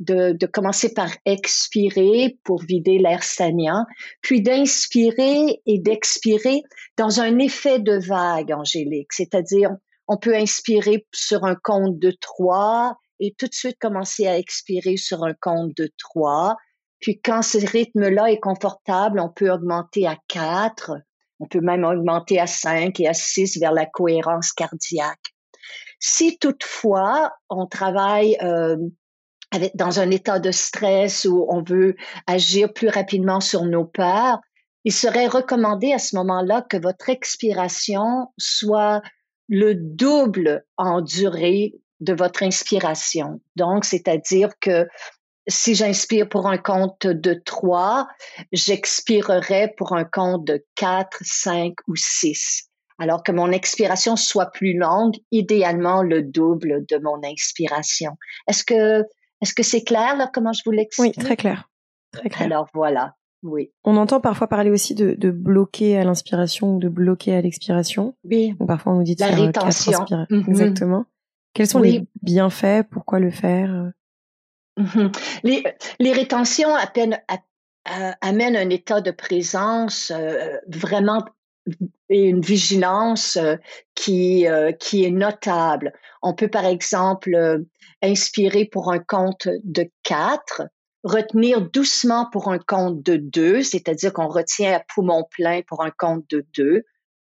de, 0.00 0.46
commencer 0.46 0.92
par 0.94 1.10
expirer 1.26 2.38
pour 2.44 2.62
vider 2.62 2.98
l'air 2.98 3.22
stagnant, 3.22 3.84
puis 4.22 4.42
d'inspirer 4.42 5.60
et 5.66 5.78
d'expirer 5.78 6.62
dans 6.96 7.20
un 7.20 7.38
effet 7.38 7.78
de 7.78 7.98
vague, 7.98 8.52
Angélique. 8.52 9.12
C'est-à-dire, 9.12 9.70
on 10.10 10.16
peut 10.16 10.34
inspirer 10.34 11.06
sur 11.12 11.44
un 11.44 11.54
compte 11.54 12.00
de 12.00 12.10
trois 12.10 12.96
et 13.20 13.32
tout 13.38 13.46
de 13.46 13.54
suite 13.54 13.76
commencer 13.78 14.26
à 14.26 14.38
expirer 14.38 14.96
sur 14.96 15.22
un 15.22 15.34
compte 15.40 15.76
de 15.76 15.88
trois. 15.98 16.56
Puis 16.98 17.20
quand 17.20 17.42
ce 17.42 17.58
rythme-là 17.64 18.32
est 18.32 18.40
confortable, 18.40 19.20
on 19.20 19.28
peut 19.28 19.52
augmenter 19.52 20.08
à 20.08 20.16
quatre, 20.26 20.96
on 21.38 21.46
peut 21.46 21.60
même 21.60 21.84
augmenter 21.84 22.40
à 22.40 22.48
cinq 22.48 22.98
et 22.98 23.06
à 23.06 23.14
six 23.14 23.56
vers 23.58 23.70
la 23.70 23.86
cohérence 23.86 24.52
cardiaque. 24.52 25.32
Si 26.00 26.38
toutefois 26.38 27.30
on 27.48 27.66
travaille 27.66 28.36
euh, 28.42 28.78
dans 29.74 30.00
un 30.00 30.10
état 30.10 30.40
de 30.40 30.50
stress 30.50 31.24
où 31.24 31.46
on 31.48 31.62
veut 31.62 31.94
agir 32.26 32.72
plus 32.72 32.88
rapidement 32.88 33.40
sur 33.40 33.64
nos 33.64 33.84
peurs, 33.84 34.40
il 34.82 34.92
serait 34.92 35.28
recommandé 35.28 35.92
à 35.92 35.98
ce 35.98 36.16
moment-là 36.16 36.62
que 36.62 36.78
votre 36.78 37.10
expiration 37.10 38.26
soit 38.38 39.02
le 39.50 39.74
double 39.74 40.64
en 40.78 41.02
durée 41.02 41.74
de 41.98 42.14
votre 42.14 42.42
inspiration. 42.42 43.42
Donc, 43.56 43.84
c'est-à-dire 43.84 44.52
que 44.60 44.86
si 45.48 45.74
j'inspire 45.74 46.28
pour 46.28 46.46
un 46.48 46.56
compte 46.56 47.06
de 47.06 47.34
3, 47.34 48.06
j'expirerai 48.52 49.74
pour 49.76 49.92
un 49.92 50.04
compte 50.04 50.46
de 50.46 50.64
4, 50.76 51.18
5 51.22 51.74
ou 51.88 51.96
6. 51.96 52.68
Alors 52.98 53.22
que 53.22 53.32
mon 53.32 53.50
expiration 53.50 54.14
soit 54.14 54.50
plus 54.52 54.78
longue, 54.78 55.16
idéalement 55.32 56.02
le 56.02 56.22
double 56.22 56.84
de 56.88 56.98
mon 56.98 57.20
inspiration. 57.24 58.12
Est-ce 58.46 58.64
que 58.64 59.04
est-ce 59.42 59.54
que 59.54 59.62
c'est 59.62 59.82
clair 59.82 60.16
là 60.16 60.30
comment 60.32 60.52
je 60.52 60.60
vous 60.66 60.70
l'explique? 60.70 61.14
Oui, 61.16 61.24
très 61.24 61.36
clair. 61.36 61.70
Très 62.12 62.28
clair. 62.28 62.46
Alors 62.46 62.68
voilà. 62.74 63.14
Oui. 63.42 63.70
On 63.84 63.96
entend 63.96 64.20
parfois 64.20 64.48
parler 64.48 64.70
aussi 64.70 64.94
de, 64.94 65.14
de 65.14 65.30
bloquer 65.30 65.96
à 65.96 66.04
l'inspiration 66.04 66.76
ou 66.76 66.78
de 66.78 66.88
bloquer 66.88 67.34
à 67.34 67.40
l'expiration. 67.40 68.14
Oui. 68.24 68.54
Ou 68.60 68.66
parfois 68.66 68.92
on 68.92 68.96
nous 68.96 69.02
dit 69.02 69.14
de 69.16 69.20
La 69.20 69.28
faire 69.28 69.38
rétention. 69.46 69.92
quatre 69.92 70.12
inspira- 70.12 70.26
Mhm. 70.30 70.44
Exactement. 70.48 71.04
Quels 71.54 71.66
sont 71.66 71.80
Oui. 71.80 71.92
les 71.92 72.06
bienfaits? 72.22 72.84
Pourquoi 72.90 73.18
le 73.18 73.30
faire? 73.30 73.92
Mhm. 74.76 75.10
Les, 75.42 75.64
les 75.98 76.12
rétentions 76.12 76.74
appellent- 76.74 77.22
a- 77.28 77.38
a- 77.86 78.16
amènent 78.20 78.56
un 78.56 78.70
état 78.70 79.00
de 79.00 79.10
présence 79.10 80.12
euh, 80.14 80.56
vraiment 80.68 81.24
et 82.08 82.24
une 82.24 82.40
vigilance 82.40 83.36
euh, 83.36 83.56
qui, 83.94 84.46
euh, 84.48 84.72
qui 84.72 85.04
est 85.04 85.10
notable. 85.10 85.92
On 86.22 86.34
peut 86.34 86.48
par 86.48 86.64
exemple 86.66 87.34
euh, 87.34 87.58
inspirer 88.02 88.64
pour 88.64 88.90
un 88.92 88.98
compte 88.98 89.48
de 89.64 89.90
4, 90.04 90.62
retenir 91.04 91.62
doucement 91.62 92.28
pour 92.30 92.50
un 92.50 92.58
compte 92.58 93.02
de 93.02 93.16
2, 93.16 93.62
c'est-à-dire 93.62 94.12
qu'on 94.12 94.28
retient 94.28 94.74
à 94.74 94.80
poumon 94.80 95.24
plein 95.30 95.62
pour 95.66 95.82
un 95.82 95.90
compte 95.90 96.24
de 96.30 96.46
2. 96.56 96.82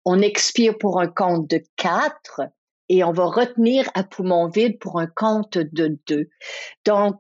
On 0.05 0.21
expire 0.21 0.77
pour 0.79 1.01
un 1.01 1.07
compte 1.07 1.49
de 1.49 1.63
4 1.77 2.43
et 2.89 3.05
on 3.05 3.13
va 3.13 3.25
retenir 3.27 3.89
à 3.95 4.03
poumon 4.03 4.49
vide 4.49 4.79
pour 4.79 4.99
un 5.01 5.07
compte 5.07 5.59
de 5.59 5.99
2. 6.07 6.29
Donc, 6.85 7.17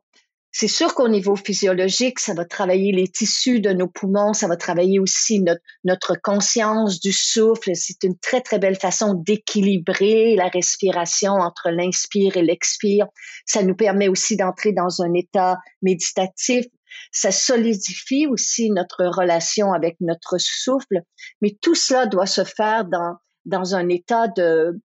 c'est 0.55 0.69
sûr 0.69 0.95
qu'au 0.95 1.09
niveau 1.09 1.35
physiologique, 1.35 2.21
ça 2.21 2.35
va 2.35 2.45
travailler 2.45 2.93
les 2.93 3.09
tissus 3.09 3.61
de 3.61 3.71
nos 3.71 3.89
poumons, 3.89 4.35
ça 4.35 4.47
va 4.47 4.57
travailler 4.59 4.99
aussi 4.99 5.41
notre, 5.41 5.63
notre 5.85 6.15
conscience 6.23 7.01
du 7.01 7.11
souffle. 7.11 7.71
C'est 7.75 8.05
une 8.05 8.19
très, 8.19 8.43
très 8.43 8.59
belle 8.59 8.77
façon 8.77 9.15
d'équilibrer 9.15 10.37
la 10.37 10.49
respiration 10.49 11.33
entre 11.33 11.71
l'inspire 11.71 12.37
et 12.37 12.43
l'expire. 12.43 13.07
Ça 13.47 13.63
nous 13.63 13.75
permet 13.75 14.09
aussi 14.09 14.37
d'entrer 14.37 14.73
dans 14.73 15.01
un 15.01 15.15
état 15.15 15.57
méditatif. 15.81 16.67
Ça 17.13 17.33
solidifie 17.33 18.27
aussi 18.27 18.71
notre 18.71 19.07
relation 19.07 19.73
avec 19.73 19.97
notre 20.01 20.37
souffle. 20.39 21.01
Mais 21.41 21.57
tout 21.63 21.75
cela 21.75 22.05
doit 22.05 22.27
se 22.27 22.45
faire 22.45 22.85
dans, 22.85 23.17
dans 23.47 23.75
un 23.75 23.89
état 23.89 24.29
de, 24.29 24.79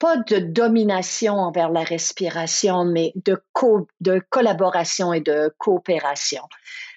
pas 0.00 0.16
de 0.16 0.38
domination 0.38 1.34
envers 1.34 1.70
la 1.70 1.84
respiration, 1.84 2.84
mais 2.84 3.12
de, 3.14 3.40
co 3.52 3.86
de 4.00 4.20
collaboration 4.30 5.12
et 5.12 5.20
de 5.20 5.54
coopération. 5.58 6.42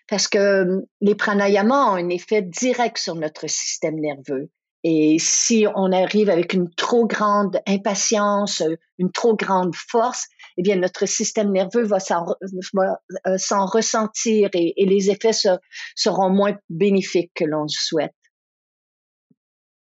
Parce 0.08 0.28
que 0.28 0.64
hum, 0.64 0.86
les 1.02 1.14
pranayamas 1.14 1.92
ont 1.92 1.96
un 1.96 2.10
effet 2.10 2.42
direct 2.42 2.98
sur 2.98 3.16
notre 3.16 3.48
système 3.48 4.00
nerveux. 4.00 4.50
Et 4.86 5.18
si 5.18 5.66
on 5.76 5.94
arrive 5.94 6.30
avec 6.30 6.54
une 6.54 6.70
trop 6.76 7.06
grande 7.08 7.62
impatience, 7.68 8.62
euh, 8.62 8.76
une 8.98 9.12
trop 9.12 9.36
grande 9.36 9.76
force, 9.76 10.28
eh 10.58 10.62
bien, 10.62 10.76
notre 10.76 11.06
système 11.06 11.52
nerveux 11.52 11.84
va 11.84 12.00
s'en, 12.00 12.26
euh, 12.28 13.38
s'en 13.38 13.66
ressentir 13.66 14.50
et, 14.54 14.74
les 14.78 15.10
effets 15.10 15.32
se, 15.32 15.50
seront 15.96 16.30
moins 16.30 16.56
bénéfiques 16.70 17.32
que 17.34 17.46
l'on 17.46 17.68
souhaite. 17.68 18.14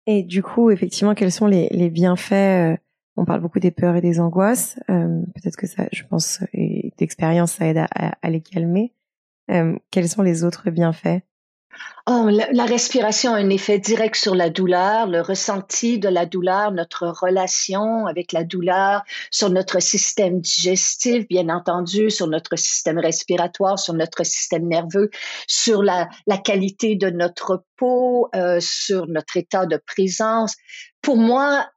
Et 0.06 0.22
du 0.22 0.42
coup, 0.42 0.70
effectivement, 0.70 1.14
quels 1.14 1.32
sont 1.32 1.46
les, 1.46 1.68
les 1.70 1.90
bienfaits 1.90 2.32
euh, 2.32 2.76
on 3.16 3.24
parle 3.24 3.40
beaucoup 3.40 3.60
des 3.60 3.70
peurs 3.70 3.96
et 3.96 4.00
des 4.00 4.20
angoisses. 4.20 4.78
Euh, 4.90 5.20
Peut-être 5.34 5.56
que 5.56 5.66
ça, 5.66 5.84
je 5.92 6.02
pense, 6.04 6.40
et 6.52 6.92
d'expérience, 6.98 7.52
ça 7.52 7.66
aide 7.66 7.78
à, 7.78 7.88
à, 7.94 8.14
à 8.22 8.30
les 8.30 8.40
calmer. 8.40 8.92
Euh, 9.50 9.76
quels 9.90 10.08
sont 10.08 10.22
les 10.22 10.44
autres 10.44 10.70
bienfaits? 10.70 11.20
Oh, 12.06 12.28
la, 12.28 12.66
respiration 12.66 13.32
a 13.32 13.38
un 13.38 13.48
effet 13.48 13.78
direct 13.78 14.14
sur 14.14 14.34
la 14.34 14.50
douleur, 14.50 15.06
le 15.06 15.22
ressenti 15.22 15.98
de 15.98 16.08
la 16.08 16.26
douleur, 16.26 16.70
notre 16.70 17.08
relation 17.08 18.06
avec 18.06 18.32
la 18.32 18.44
douleur, 18.44 19.02
sur 19.30 19.48
notre 19.48 19.80
système 19.80 20.40
digestif, 20.40 21.26
bien 21.28 21.48
entendu, 21.48 22.10
sur 22.10 22.26
notre 22.26 22.56
système 22.56 22.98
respiratoire, 22.98 23.78
sur 23.78 23.94
notre 23.94 24.22
système 24.24 24.68
nerveux, 24.68 25.10
sur 25.46 25.82
la, 25.82 26.08
la 26.26 26.36
qualité 26.36 26.94
de 26.94 27.08
notre 27.08 27.64
peau, 27.76 28.28
euh, 28.36 28.58
sur 28.60 29.06
notre 29.06 29.38
état 29.38 29.64
de 29.64 29.78
présence. 29.78 30.56
Pour 31.00 31.16
moi, 31.16 31.68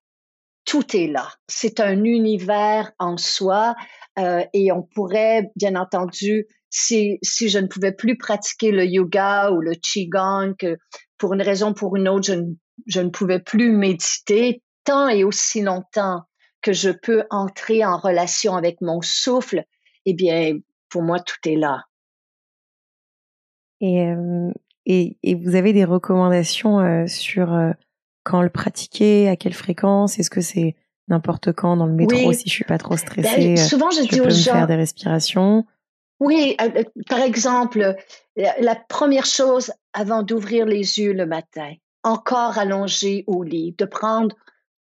tout 0.67 0.95
est 0.95 1.07
là. 1.07 1.29
C'est 1.47 1.79
un 1.79 2.03
univers 2.03 2.91
en 2.99 3.17
soi 3.17 3.73
euh, 4.19 4.43
et 4.53 4.71
on 4.71 4.83
pourrait, 4.83 5.49
bien 5.55 5.75
entendu, 5.75 6.45
si, 6.69 7.17
si 7.23 7.49
je 7.49 7.57
ne 7.57 7.67
pouvais 7.67 7.93
plus 7.93 8.17
pratiquer 8.17 8.71
le 8.71 8.85
yoga 8.85 9.51
ou 9.51 9.61
le 9.61 9.73
qigong, 9.73 10.55
que 10.59 10.77
pour 11.17 11.33
une 11.33 11.41
raison 11.41 11.71
ou 11.71 11.73
pour 11.73 11.95
une 11.95 12.09
autre, 12.09 12.27
je 12.27 12.33
ne, 12.33 12.53
je 12.85 12.99
ne 12.99 13.09
pouvais 13.09 13.39
plus 13.39 13.71
méditer 13.71 14.61
tant 14.83 15.07
et 15.07 15.23
aussi 15.23 15.61
longtemps 15.61 16.23
que 16.61 16.73
je 16.73 16.89
peux 16.89 17.23
entrer 17.29 17.85
en 17.85 17.97
relation 17.97 18.55
avec 18.55 18.81
mon 18.81 19.01
souffle, 19.01 19.63
eh 20.05 20.13
bien, 20.13 20.57
pour 20.89 21.01
moi, 21.01 21.21
tout 21.21 21.37
est 21.45 21.55
là. 21.55 21.83
Et, 23.79 24.01
euh, 24.01 24.51
et, 24.85 25.17
et 25.23 25.35
vous 25.35 25.55
avez 25.55 25.71
des 25.71 25.85
recommandations 25.85 26.79
euh, 26.79 27.07
sur 27.07 27.53
euh, 27.53 27.71
quand 28.27 28.41
le 28.41 28.49
pratiquer, 28.49 29.29
à 29.29 29.37
quelle 29.37 29.53
fréquence 29.53 30.19
Est-ce 30.19 30.29
que 30.29 30.41
c'est 30.41 30.75
n'importe 31.07 31.53
quand 31.53 31.77
dans 31.77 31.85
le 31.85 31.93
métro 31.93 32.27
oui. 32.27 32.35
si 32.35 32.49
je 32.49 32.53
suis 32.53 32.65
pas 32.65 32.77
trop 32.77 32.97
stressée 32.97 33.55
ben, 33.55 33.57
Souvent, 33.57 33.89
je, 33.89 34.01
je 34.01 34.09
dis 34.09 34.17
peux 34.17 34.23
aux 34.23 34.25
me 34.25 34.29
gens, 34.31 34.51
faire 34.51 34.67
des 34.67 34.75
respirations. 34.75 35.65
Oui, 36.19 36.57
euh, 36.59 36.83
par 37.09 37.19
exemple, 37.19 37.95
la, 38.35 38.59
la 38.59 38.75
première 38.75 39.25
chose 39.25 39.71
avant 39.93 40.23
d'ouvrir 40.23 40.65
les 40.65 40.99
yeux 40.99 41.13
le 41.13 41.25
matin, 41.25 41.71
encore 42.03 42.57
allongé 42.57 43.23
au 43.27 43.43
lit, 43.43 43.73
de 43.77 43.85
prendre 43.85 44.35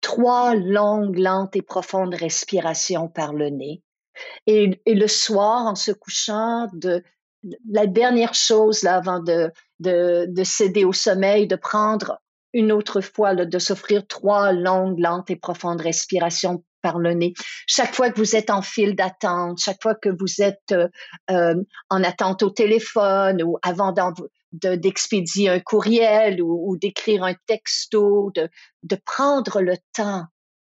trois 0.02 0.54
longues, 0.54 1.16
lentes 1.16 1.56
et 1.56 1.62
profondes 1.62 2.14
respirations 2.14 3.08
par 3.08 3.32
le 3.32 3.48
nez. 3.48 3.82
Et, 4.46 4.78
et 4.84 4.94
le 4.94 5.08
soir, 5.08 5.66
en 5.66 5.76
se 5.76 5.92
couchant, 5.92 6.68
de, 6.74 7.02
la 7.70 7.86
dernière 7.86 8.34
chose 8.34 8.82
là, 8.82 8.96
avant 8.96 9.20
de, 9.20 9.50
de, 9.78 10.26
de 10.28 10.44
céder 10.44 10.84
au 10.84 10.92
sommeil, 10.92 11.46
de 11.46 11.56
prendre 11.56 12.20
une 12.52 12.72
autre 12.72 13.00
fois, 13.00 13.32
là, 13.32 13.44
de 13.44 13.58
s'offrir 13.58 14.06
trois 14.06 14.52
longues, 14.52 14.98
lentes 14.98 15.30
et 15.30 15.36
profondes 15.36 15.80
respirations 15.80 16.64
par 16.82 16.98
le 16.98 17.12
nez. 17.12 17.34
Chaque 17.66 17.94
fois 17.94 18.10
que 18.10 18.18
vous 18.18 18.36
êtes 18.36 18.50
en 18.50 18.62
file 18.62 18.96
d'attente, 18.96 19.58
chaque 19.60 19.82
fois 19.82 19.94
que 19.94 20.08
vous 20.08 20.42
êtes 20.42 20.72
euh, 20.72 20.88
euh, 21.30 21.54
en 21.90 22.02
attente 22.02 22.42
au 22.42 22.50
téléphone 22.50 23.42
ou 23.42 23.58
avant 23.62 23.94
d'expédier 24.52 25.50
de, 25.50 25.54
un 25.54 25.60
courriel 25.60 26.42
ou, 26.42 26.70
ou 26.70 26.76
d'écrire 26.76 27.24
un 27.24 27.34
texto, 27.46 28.30
de, 28.34 28.48
de 28.82 28.96
prendre 29.04 29.60
le 29.60 29.76
temps 29.94 30.24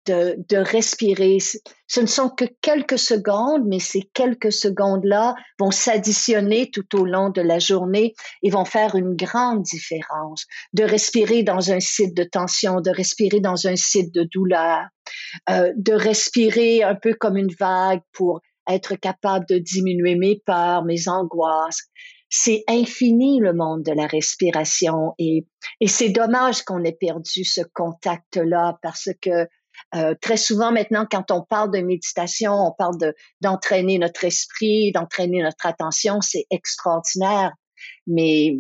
de, 0.06 0.36
de 0.48 0.56
respirer. 0.56 1.38
Ce 1.86 2.00
ne 2.00 2.06
sont 2.06 2.28
que 2.28 2.44
quelques 2.60 2.98
secondes, 2.98 3.64
mais 3.66 3.78
ces 3.78 4.02
quelques 4.14 4.52
secondes-là 4.52 5.34
vont 5.58 5.70
s'additionner 5.70 6.70
tout 6.70 6.98
au 6.98 7.04
long 7.04 7.30
de 7.30 7.40
la 7.40 7.58
journée 7.58 8.14
et 8.42 8.50
vont 8.50 8.64
faire 8.64 8.94
une 8.94 9.14
grande 9.14 9.62
différence. 9.62 10.46
De 10.72 10.84
respirer 10.84 11.42
dans 11.42 11.70
un 11.70 11.80
site 11.80 12.16
de 12.16 12.24
tension, 12.24 12.80
de 12.80 12.90
respirer 12.90 13.40
dans 13.40 13.66
un 13.66 13.76
site 13.76 14.12
de 14.14 14.28
douleur, 14.32 14.86
euh, 15.50 15.72
de 15.76 15.92
respirer 15.92 16.82
un 16.82 16.94
peu 16.94 17.14
comme 17.14 17.36
une 17.36 17.54
vague 17.58 18.00
pour 18.12 18.40
être 18.68 18.96
capable 18.96 19.46
de 19.46 19.58
diminuer 19.58 20.14
mes 20.14 20.40
peurs, 20.44 20.84
mes 20.84 21.08
angoisses. 21.08 21.82
C'est 22.30 22.64
infini 22.66 23.38
le 23.38 23.52
monde 23.52 23.84
de 23.84 23.92
la 23.92 24.06
respiration 24.06 25.12
et, 25.18 25.46
et 25.80 25.86
c'est 25.86 26.08
dommage 26.08 26.62
qu'on 26.62 26.82
ait 26.82 26.96
perdu 26.98 27.44
ce 27.44 27.60
contact-là 27.74 28.78
parce 28.82 29.10
que 29.20 29.46
Euh, 29.94 30.14
très 30.20 30.37
souvent 30.37 30.72
maintenant, 30.72 31.06
quand 31.10 31.30
on 31.30 31.42
parle 31.42 31.70
de 31.70 31.80
méditation, 31.80 32.52
on 32.52 32.72
parle 32.72 32.98
de 32.98 33.14
d'entraîner 33.40 33.98
notre 33.98 34.24
esprit, 34.24 34.92
d'entraîner 34.92 35.42
notre 35.42 35.66
attention, 35.66 36.20
c'est 36.20 36.46
extraordinaire. 36.50 37.52
Mais 38.06 38.56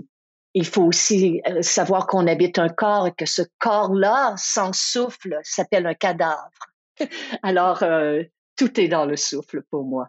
il 0.54 0.64
faut 0.64 0.84
aussi 0.84 1.42
euh, 1.48 1.62
savoir 1.62 2.06
qu'on 2.06 2.26
habite 2.26 2.58
un 2.58 2.68
corps 2.68 3.08
et 3.08 3.12
que 3.12 3.26
ce 3.26 3.42
corps-là, 3.58 4.34
sans 4.36 4.72
souffle, 4.72 5.38
s'appelle 5.42 5.86
un 5.86 5.94
cadavre. 5.94 6.50
Alors, 7.42 7.82
euh, 7.82 8.22
tout 8.56 8.80
est 8.80 8.88
dans 8.88 9.04
le 9.04 9.16
souffle 9.16 9.62
pour 9.70 9.84
moi. 9.84 10.08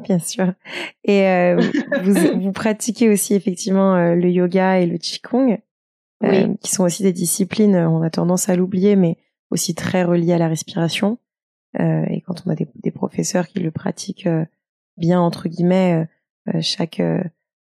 Bien 0.00 0.18
sûr. 0.18 0.54
Et 1.04 1.28
euh, 1.28 1.60
vous, 2.02 2.14
vous, 2.40 2.52
pratiquez 2.52 3.10
aussi 3.10 3.34
effectivement 3.34 4.14
le 4.14 4.28
yoga 4.28 4.80
et 4.80 4.86
le 4.86 4.98
qigong, 4.98 5.58
qui 6.60 6.70
sont 6.70 6.82
aussi 6.82 7.04
des 7.04 7.12
disciplines, 7.12 7.76
on 7.76 8.02
a 8.02 8.10
tendance 8.10 8.48
à 8.48 8.56
l'oublier, 8.56 8.96
mais 8.96 9.18
aussi 9.50 9.74
très 9.74 10.04
reliées 10.04 10.32
à 10.32 10.38
la 10.38 10.48
respiration. 10.48 11.18
et 11.78 12.22
quand 12.26 12.46
on 12.46 12.50
a 12.50 12.54
des, 12.54 12.68
des, 12.76 12.90
professeurs 12.90 13.48
qui 13.48 13.60
le 13.60 13.70
pratiquent 13.70 14.28
bien, 14.96 15.20
entre 15.20 15.48
guillemets, 15.48 16.08
chaque 16.60 17.00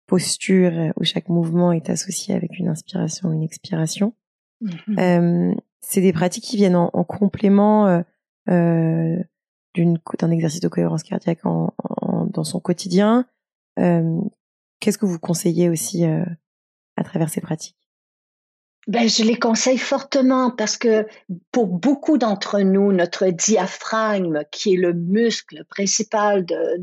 posture 0.06 0.72
euh, 0.72 0.90
où 0.96 1.04
chaque 1.04 1.28
mouvement 1.28 1.72
est 1.72 1.90
associé 1.90 2.34
avec 2.34 2.58
une 2.58 2.68
inspiration, 2.68 3.32
une 3.32 3.42
expiration. 3.42 4.14
Euh, 4.98 5.54
c'est 5.80 6.00
des 6.00 6.12
pratiques 6.12 6.44
qui 6.44 6.56
viennent 6.56 6.76
en, 6.76 7.04
complément 7.04 7.87
euh, 7.87 8.00
euh, 8.48 9.22
d'une 9.74 9.98
d'un 10.18 10.30
exercice 10.30 10.60
de 10.60 10.68
cohérence 10.68 11.02
cardiaque 11.02 11.44
en, 11.44 11.74
dans 12.30 12.44
son 12.44 12.60
quotidien. 12.60 13.26
Euh, 13.78 14.20
Qu'est-ce 14.80 14.98
que 14.98 15.06
vous 15.06 15.18
conseillez 15.18 15.68
aussi 15.68 16.04
à 16.04 17.04
travers 17.04 17.30
ces 17.30 17.40
pratiques? 17.40 17.83
Ben, 18.86 19.08
je 19.08 19.22
les 19.22 19.38
conseille 19.38 19.78
fortement 19.78 20.50
parce 20.50 20.76
que 20.76 21.06
pour 21.52 21.66
beaucoup 21.66 22.18
d'entre 22.18 22.60
nous, 22.60 22.92
notre 22.92 23.26
diaphragme, 23.28 24.42
qui 24.50 24.74
est 24.74 24.76
le 24.76 24.92
muscle 24.92 25.64
principal 25.70 26.44
de, 26.44 26.78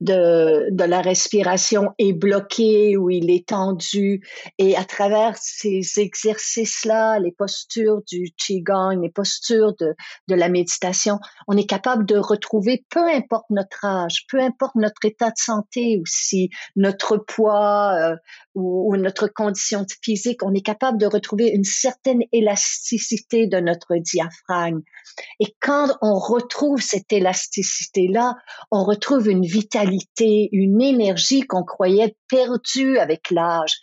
de, 0.00 0.70
de, 0.70 0.84
la 0.84 1.00
respiration, 1.00 1.90
est 1.98 2.12
bloqué 2.12 2.96
ou 2.96 3.10
il 3.10 3.30
est 3.30 3.48
tendu. 3.48 4.24
Et 4.58 4.76
à 4.76 4.84
travers 4.84 5.36
ces 5.36 5.82
exercices-là, 5.96 7.18
les 7.18 7.32
postures 7.32 8.02
du 8.06 8.30
Qigong, 8.36 9.02
les 9.02 9.10
postures 9.10 9.74
de, 9.80 9.94
de 10.28 10.34
la 10.34 10.48
méditation, 10.48 11.18
on 11.48 11.56
est 11.56 11.68
capable 11.68 12.06
de 12.06 12.18
retrouver, 12.18 12.84
peu 12.88 13.04
importe 13.08 13.46
notre 13.50 13.84
âge, 13.84 14.26
peu 14.30 14.40
importe 14.40 14.76
notre 14.76 15.04
état 15.04 15.30
de 15.30 15.38
santé 15.38 15.98
aussi, 16.00 16.50
notre 16.76 17.16
poids 17.16 17.94
euh, 17.94 18.16
ou 18.54 18.96
notre 18.96 19.26
condition 19.26 19.84
physique, 20.02 20.42
on 20.42 20.54
est 20.54 20.64
capable 20.64 20.98
de 20.98 21.06
retrouver 21.16 21.48
une 21.48 21.64
certaine 21.64 22.22
élasticité 22.32 23.46
de 23.46 23.58
notre 23.58 23.96
diaphragme. 23.96 24.82
Et 25.40 25.54
quand 25.60 25.96
on 26.02 26.18
retrouve 26.18 26.80
cette 26.80 27.12
élasticité-là, 27.12 28.36
on 28.70 28.84
retrouve 28.84 29.28
une 29.28 29.44
vitalité, 29.44 30.48
une 30.52 30.80
énergie 30.80 31.42
qu'on 31.42 31.64
croyait 31.64 32.16
perdue 32.28 32.98
avec 32.98 33.30
l'âge. 33.30 33.74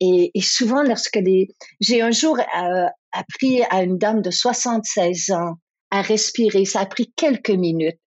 Et, 0.00 0.30
souvent, 0.40 0.82
lorsque 0.82 1.16
les... 1.16 1.48
J'ai 1.80 2.02
un 2.02 2.10
jour 2.10 2.38
euh, 2.38 2.86
appris 3.12 3.62
à 3.70 3.82
une 3.82 3.98
dame 3.98 4.22
de 4.22 4.30
76 4.30 5.30
ans 5.32 5.54
à 5.90 6.02
respirer, 6.02 6.64
ça 6.64 6.80
a 6.80 6.86
pris 6.86 7.12
quelques 7.16 7.50
minutes. 7.50 7.98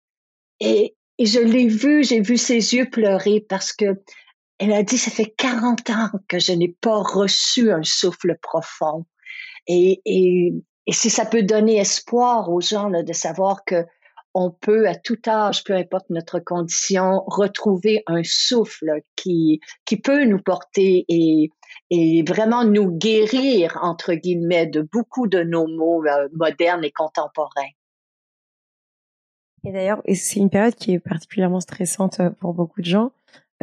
Et, 0.61 0.97
et 1.19 1.27
je 1.27 1.41
l'ai 1.41 1.67
vu, 1.67 2.03
j'ai 2.03 2.21
vu 2.21 2.39
ses 2.39 2.75
yeux 2.75 2.89
pleurer 2.89 3.45
parce 3.47 3.73
que 3.73 4.03
elle 4.59 4.73
a 4.73 4.83
dit, 4.83 4.99
ça 4.99 5.11
fait 5.11 5.35
40 5.37 5.91
ans 5.91 6.11
que 6.29 6.39
je 6.39 6.53
n'ai 6.53 6.77
pas 6.81 7.03
reçu 7.03 7.73
un 7.73 7.83
souffle 7.83 8.39
profond. 8.41 9.05
Et, 9.67 10.53
si 10.91 11.09
ça 11.09 11.25
peut 11.25 11.43
donner 11.43 11.79
espoir 11.79 12.51
aux 12.51 12.61
gens 12.61 12.91
de 12.91 13.13
savoir 13.15 13.65
que 13.65 13.87
on 14.35 14.51
peut 14.51 14.89
à 14.89 14.97
tout 14.97 15.19
âge, 15.29 15.63
peu 15.63 15.75
importe 15.75 16.11
notre 16.11 16.41
condition, 16.41 17.23
retrouver 17.27 18.03
un 18.07 18.23
souffle 18.25 19.01
qui, 19.15 19.61
qui 19.85 19.97
peut 19.97 20.25
nous 20.25 20.43
porter 20.43 21.05
et, 21.09 21.51
et 21.91 22.25
vraiment 22.27 22.65
nous 22.65 22.91
guérir, 22.91 23.79
entre 23.81 24.15
guillemets, 24.15 24.67
de 24.67 24.83
beaucoup 24.83 25.29
de 25.29 25.43
nos 25.43 25.69
maux 25.69 26.05
euh, 26.05 26.29
modernes 26.33 26.85
et 26.85 26.91
contemporains. 26.91 27.71
Et 29.65 29.73
d'ailleurs, 29.73 30.03
c'est 30.13 30.41
une 30.41 30.51
période 30.51 30.75
qui 30.75 30.93
est 30.95 30.99
particulièrement 30.99 31.61
stressante 31.61 32.21
euh, 32.21 32.31
pour 32.31 32.55
beaucoup 32.55 32.81
de 32.81 32.87
gens. 32.87 33.13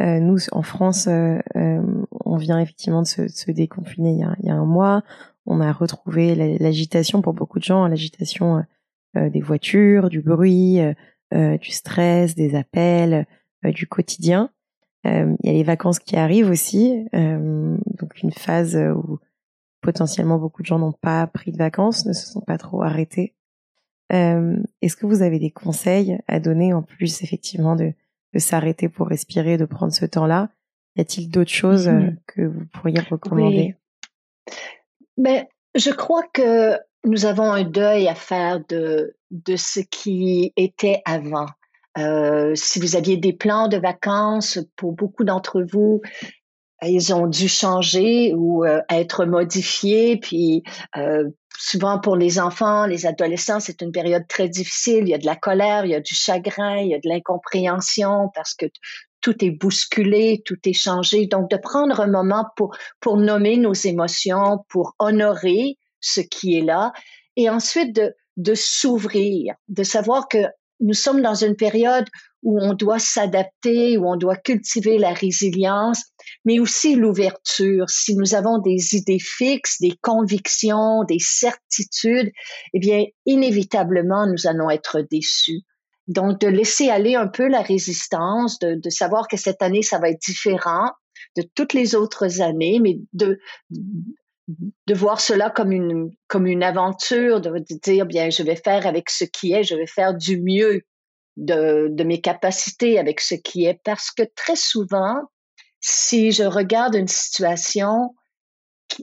Euh, 0.02 0.18
nous, 0.18 0.38
en 0.50 0.62
France, 0.62 1.06
euh, 1.06 1.38
euh, 1.56 1.80
on 2.24 2.36
vient 2.36 2.58
effectivement 2.58 3.02
de 3.02 3.06
se, 3.06 3.50
déconfiner 3.50 4.10
il 4.10 4.46
y, 4.46 4.50
a, 4.50 4.54
un 4.54 4.64
mois. 4.64 5.02
On 5.46 5.60
a 5.60 5.72
retrouvé 5.72 6.34
l'agitation 6.58 7.22
pour 7.22 7.34
beaucoup 7.34 7.58
de 7.58 7.64
gens, 7.64 7.86
l'agitation 7.86 8.64
des 9.14 9.40
voitures, 9.40 10.08
du 10.08 10.20
bruit, 10.20 10.78
du 11.32 11.70
stress, 11.72 12.36
des 12.36 12.54
appels, 12.54 13.26
du 13.64 13.88
quotidien. 13.88 14.50
il 15.04 15.36
y 15.42 15.48
a 15.48 15.52
les 15.52 15.64
vacances 15.64 15.98
qui 15.98 16.16
arrivent 16.16 16.48
aussi, 16.48 17.04
donc 17.12 18.22
une 18.22 18.30
phase 18.30 18.76
où 18.76 19.18
potentiellement 19.80 20.38
beaucoup 20.38 20.62
de 20.62 20.66
gens 20.66 20.78
n'ont 20.78 20.92
pas 20.92 21.26
pris 21.26 21.50
de 21.50 21.58
vacances, 21.58 22.06
ne 22.06 22.12
se 22.12 22.28
sont 22.28 22.40
pas 22.40 22.56
trop 22.56 22.84
arrêtés. 22.84 23.34
Est-ce 24.10 24.94
que 24.94 25.06
vous 25.06 25.22
avez 25.22 25.40
des 25.40 25.50
conseils 25.50 26.20
à 26.28 26.38
donner 26.38 26.72
en 26.72 26.82
plus 26.82 27.20
effectivement 27.24 27.74
de 27.74 27.92
de 28.34 28.38
s'arrêter 28.38 28.88
pour 28.88 29.08
respirer, 29.08 29.56
de 29.56 29.64
prendre 29.64 29.92
ce 29.92 30.06
temps-là. 30.06 30.50
Y 30.96 31.00
a-t-il 31.00 31.30
d'autres 31.30 31.50
choses 31.50 31.88
euh, 31.88 31.92
mhm. 31.92 32.16
que 32.26 32.42
vous 32.42 32.66
pourriez 32.72 33.00
recommander? 33.00 33.76
Mais 35.16 35.48
je 35.74 35.90
crois 35.90 36.24
que 36.32 36.78
nous 37.04 37.26
avons 37.26 37.50
un 37.50 37.64
deuil 37.64 38.08
à 38.08 38.14
faire 38.14 38.60
de, 38.68 39.16
de 39.30 39.56
ce 39.56 39.80
qui 39.80 40.52
était 40.56 41.02
avant. 41.04 41.46
Euh, 41.98 42.54
si 42.54 42.80
vous 42.80 42.96
aviez 42.96 43.16
des 43.16 43.32
plans 43.32 43.68
de 43.68 43.76
vacances, 43.76 44.58
pour 44.76 44.92
beaucoup 44.92 45.24
d'entre 45.24 45.62
vous, 45.62 46.00
ils 46.82 47.14
ont 47.14 47.26
dû 47.26 47.48
changer 47.48 48.32
ou 48.34 48.64
euh, 48.64 48.80
être 48.90 49.24
modifiés. 49.24 50.16
Puis 50.16 50.62
euh, 50.96 51.28
souvent 51.58 51.98
pour 51.98 52.16
les 52.16 52.38
enfants, 52.38 52.86
les 52.86 53.06
adolescents, 53.06 53.60
c'est 53.60 53.82
une 53.82 53.92
période 53.92 54.26
très 54.28 54.48
difficile. 54.48 55.04
Il 55.04 55.08
y 55.08 55.14
a 55.14 55.18
de 55.18 55.26
la 55.26 55.36
colère, 55.36 55.84
il 55.84 55.90
y 55.90 55.94
a 55.94 56.00
du 56.00 56.14
chagrin, 56.14 56.78
il 56.78 56.88
y 56.88 56.94
a 56.94 56.98
de 56.98 57.08
l'incompréhension 57.08 58.30
parce 58.34 58.54
que 58.54 58.66
tout 59.20 59.44
est 59.44 59.50
bousculé, 59.50 60.42
tout 60.44 60.58
est 60.64 60.72
changé. 60.72 61.26
Donc 61.26 61.50
de 61.50 61.56
prendre 61.56 62.00
un 62.00 62.08
moment 62.08 62.46
pour 62.56 62.76
pour 63.00 63.16
nommer 63.16 63.56
nos 63.56 63.74
émotions, 63.74 64.64
pour 64.68 64.94
honorer 64.98 65.78
ce 66.00 66.20
qui 66.20 66.58
est 66.58 66.62
là, 66.62 66.92
et 67.36 67.48
ensuite 67.48 67.94
de 67.94 68.14
de 68.36 68.54
s'ouvrir, 68.54 69.54
de 69.68 69.82
savoir 69.82 70.26
que 70.28 70.38
nous 70.80 70.94
sommes 70.94 71.22
dans 71.22 71.34
une 71.34 71.54
période 71.54 72.06
où 72.42 72.60
on 72.60 72.74
doit 72.74 72.98
s'adapter, 72.98 73.96
où 73.98 74.08
on 74.08 74.16
doit 74.16 74.36
cultiver 74.36 74.98
la 74.98 75.12
résilience, 75.12 76.02
mais 76.44 76.58
aussi 76.58 76.96
l'ouverture. 76.96 77.88
Si 77.88 78.16
nous 78.16 78.34
avons 78.34 78.58
des 78.58 78.96
idées 78.96 79.20
fixes, 79.20 79.80
des 79.80 79.94
convictions, 80.00 81.04
des 81.04 81.20
certitudes, 81.20 82.32
eh 82.74 82.78
bien, 82.80 83.04
inévitablement, 83.26 84.26
nous 84.26 84.46
allons 84.46 84.70
être 84.70 85.00
déçus. 85.10 85.60
Donc, 86.08 86.40
de 86.40 86.48
laisser 86.48 86.88
aller 86.90 87.14
un 87.14 87.28
peu 87.28 87.46
la 87.46 87.62
résistance, 87.62 88.58
de, 88.58 88.74
de 88.74 88.90
savoir 88.90 89.28
que 89.28 89.36
cette 89.36 89.62
année, 89.62 89.82
ça 89.82 89.98
va 89.98 90.10
être 90.10 90.20
différent 90.20 90.90
de 91.36 91.44
toutes 91.54 91.74
les 91.74 91.94
autres 91.94 92.40
années, 92.40 92.80
mais 92.80 92.98
de, 93.12 93.38
de 94.48 94.94
voir 94.94 95.20
cela 95.20 95.48
comme 95.50 95.70
une, 95.70 96.10
comme 96.26 96.46
une 96.46 96.64
aventure, 96.64 97.40
de 97.40 97.52
dire, 97.82 98.06
bien, 98.06 98.30
je 98.30 98.42
vais 98.42 98.56
faire 98.56 98.86
avec 98.86 99.10
ce 99.10 99.24
qui 99.24 99.52
est, 99.52 99.62
je 99.62 99.76
vais 99.76 99.86
faire 99.86 100.14
du 100.14 100.40
mieux 100.40 100.82
de, 101.36 101.88
de 101.90 102.04
mes 102.04 102.20
capacités 102.20 102.98
avec 102.98 103.20
ce 103.20 103.34
qui 103.34 103.64
est, 103.64 103.80
parce 103.84 104.10
que 104.10 104.22
très 104.34 104.56
souvent, 104.56 105.16
si 105.80 106.32
je 106.32 106.44
regarde 106.44 106.94
une 106.94 107.08
situation, 107.08 108.14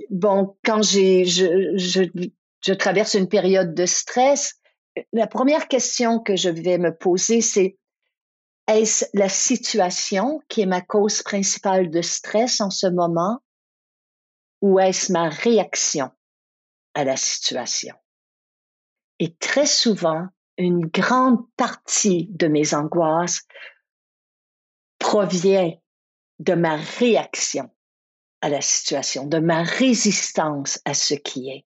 bon, 0.09 0.57
quand 0.63 0.81
j'ai, 0.81 1.25
je, 1.25 1.75
je, 1.75 2.03
je 2.65 2.73
traverse 2.73 3.15
une 3.15 3.27
période 3.27 3.73
de 3.73 3.85
stress, 3.85 4.55
la 5.13 5.27
première 5.27 5.67
question 5.67 6.19
que 6.19 6.35
je 6.35 6.49
vais 6.49 6.77
me 6.77 6.95
poser, 6.95 7.41
c'est 7.41 7.77
est-ce 8.67 9.05
la 9.13 9.29
situation 9.29 10.41
qui 10.47 10.61
est 10.61 10.67
ma 10.67 10.81
cause 10.81 11.23
principale 11.23 11.89
de 11.89 12.01
stress 12.01 12.61
en 12.61 12.69
ce 12.69 12.87
moment 12.87 13.39
ou 14.61 14.79
est-ce 14.79 15.11
ma 15.11 15.29
réaction 15.29 16.11
à 16.93 17.03
la 17.03 17.17
situation? 17.17 17.95
Et 19.17 19.35
très 19.35 19.65
souvent, 19.65 20.27
une 20.59 20.85
grande 20.87 21.39
partie 21.55 22.27
de 22.31 22.47
mes 22.47 22.73
angoisses 22.73 23.47
provient 24.99 25.71
de 26.39 26.53
ma 26.53 26.75
réaction 26.75 27.69
à 28.41 28.49
la 28.49 28.61
situation, 28.61 29.25
de 29.25 29.39
ma 29.39 29.63
résistance 29.63 30.79
à 30.85 30.93
ce 30.93 31.13
qui 31.15 31.49
est. 31.49 31.65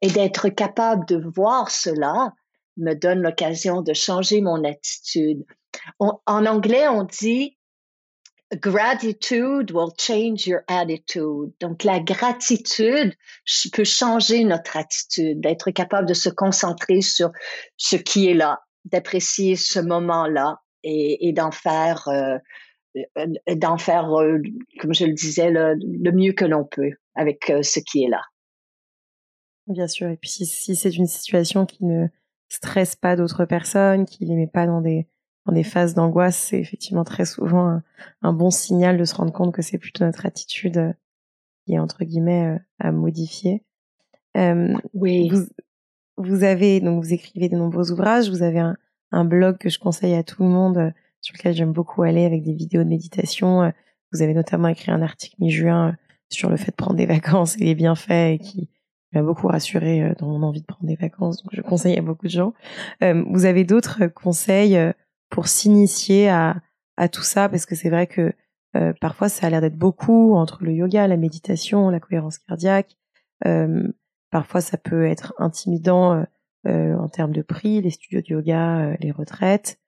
Et 0.00 0.08
d'être 0.08 0.48
capable 0.48 1.04
de 1.06 1.16
voir 1.16 1.70
cela 1.70 2.32
me 2.76 2.94
donne 2.94 3.20
l'occasion 3.20 3.82
de 3.82 3.92
changer 3.92 4.40
mon 4.40 4.64
attitude. 4.64 5.44
en 5.98 6.18
anglais, 6.26 6.88
on 6.88 7.04
dit 7.04 7.57
gratitude 8.56 9.70
will 9.70 9.92
change 9.98 10.46
your 10.46 10.60
attitude. 10.68 11.52
Donc, 11.60 11.84
la 11.84 12.00
gratitude 12.00 13.14
peut 13.72 13.84
changer 13.84 14.44
notre 14.44 14.76
attitude, 14.76 15.40
d'être 15.40 15.70
capable 15.70 16.08
de 16.08 16.14
se 16.14 16.28
concentrer 16.28 17.00
sur 17.00 17.30
ce 17.76 17.96
qui 17.96 18.28
est 18.28 18.34
là, 18.34 18.60
d'apprécier 18.84 19.56
ce 19.56 19.80
moment-là 19.80 20.60
et, 20.82 21.32
d'en 21.32 21.50
faire, 21.50 22.08
euh, 22.08 22.38
d'en 23.54 23.76
faire, 23.76 24.12
euh, 24.14 24.38
comme 24.80 24.94
je 24.94 25.04
le 25.04 25.12
disais, 25.12 25.50
le, 25.50 26.12
mieux 26.12 26.32
que 26.32 26.44
l'on 26.44 26.64
peut 26.64 26.92
avec 27.14 27.50
euh, 27.50 27.62
ce 27.62 27.80
qui 27.80 28.04
est 28.04 28.08
là. 28.08 28.22
Bien 29.66 29.88
sûr. 29.88 30.08
Et 30.08 30.16
puis, 30.16 30.30
si, 30.30 30.46
si 30.46 30.74
c'est 30.74 30.96
une 30.96 31.06
situation 31.06 31.66
qui 31.66 31.84
ne 31.84 32.06
stresse 32.48 32.96
pas 32.96 33.16
d'autres 33.16 33.44
personnes, 33.44 34.06
qui 34.06 34.24
les 34.24 34.34
met 34.34 34.46
pas 34.46 34.66
dans 34.66 34.80
des 34.80 35.06
dans 35.48 35.54
des 35.54 35.64
phases 35.64 35.94
d'angoisse, 35.94 36.36
c'est 36.36 36.60
effectivement 36.60 37.04
très 37.04 37.24
souvent 37.24 37.80
un, 38.20 38.32
bon 38.34 38.50
signal 38.50 38.98
de 38.98 39.04
se 39.06 39.14
rendre 39.14 39.32
compte 39.32 39.54
que 39.54 39.62
c'est 39.62 39.78
plutôt 39.78 40.04
notre 40.04 40.26
attitude 40.26 40.76
euh, 40.76 40.92
qui 41.64 41.72
est 41.72 41.78
entre 41.78 42.04
guillemets 42.04 42.48
euh, 42.48 42.58
à 42.78 42.92
modifier. 42.92 43.64
Euh, 44.36 44.74
oui. 44.92 45.30
Vous, 45.30 45.46
vous, 46.18 46.44
avez 46.44 46.80
donc 46.80 47.02
vous 47.02 47.14
écrivez 47.14 47.48
de 47.48 47.56
nombreux 47.56 47.90
ouvrages, 47.90 48.28
vous 48.28 48.42
avez 48.42 48.58
un, 48.58 48.76
un 49.10 49.24
blog 49.24 49.56
que 49.56 49.70
je 49.70 49.78
conseille 49.78 50.14
à 50.14 50.22
tout 50.22 50.42
le 50.42 50.50
monde 50.50 50.92
sur 51.22 51.34
lequel 51.34 51.54
j'aime 51.54 51.72
beaucoup 51.72 52.02
aller 52.02 52.26
avec 52.26 52.42
des 52.42 52.52
vidéos 52.52 52.84
de 52.84 52.88
méditation. 52.90 53.72
Vous 54.12 54.20
avez 54.20 54.34
notamment 54.34 54.68
écrit 54.68 54.92
un 54.92 55.00
article 55.00 55.36
mi-juin 55.38 55.96
sur 56.28 56.50
le 56.50 56.58
fait 56.58 56.72
de 56.72 56.76
prendre 56.76 56.96
des 56.96 57.06
vacances 57.16 57.56
et 57.56 57.64
les 57.64 57.74
bienfaits 57.74 58.34
et 58.34 58.38
qui 58.38 58.68
m'a 59.14 59.22
beaucoup 59.22 59.46
rassuré 59.46 60.12
dans 60.18 60.26
mon 60.26 60.42
envie 60.42 60.60
de 60.60 60.66
prendre 60.66 60.86
des 60.86 60.96
vacances. 60.96 61.42
Donc 61.42 61.54
je 61.54 61.62
conseille 61.62 61.96
à 61.96 62.02
beaucoup 62.02 62.26
de 62.26 62.32
gens. 62.32 62.52
vous 63.00 63.46
avez 63.46 63.64
d'autres 63.64 64.08
conseils 64.08 64.78
pour 65.30 65.48
s'initier 65.48 66.28
à, 66.28 66.60
à 66.96 67.08
tout 67.08 67.22
ça 67.22 67.48
parce 67.48 67.64
que 67.66 67.74
c'est 67.74 67.90
vrai 67.90 68.06
que 68.06 68.32
euh, 68.76 68.92
parfois 69.00 69.28
ça 69.28 69.46
a 69.46 69.50
l'air 69.50 69.60
d'être 69.60 69.78
beaucoup 69.78 70.34
entre 70.34 70.62
le 70.62 70.72
yoga, 70.72 71.06
la 71.06 71.16
méditation, 71.16 71.88
la 71.88 72.00
cohérence 72.00 72.38
cardiaque. 72.38 72.96
Euh, 73.46 73.88
parfois 74.30 74.60
ça 74.60 74.76
peut 74.76 75.06
être 75.06 75.32
intimidant 75.38 76.12
euh, 76.12 76.24
euh 76.66 76.96
en 76.96 77.08
termes 77.08 77.32
de 77.32 77.42
prix, 77.42 77.80
les 77.80 77.90
studios 77.90 78.20
de 78.20 78.26
yoga, 78.26 78.80
euh, 78.80 78.96
les 79.00 79.10
retraites. 79.10 79.80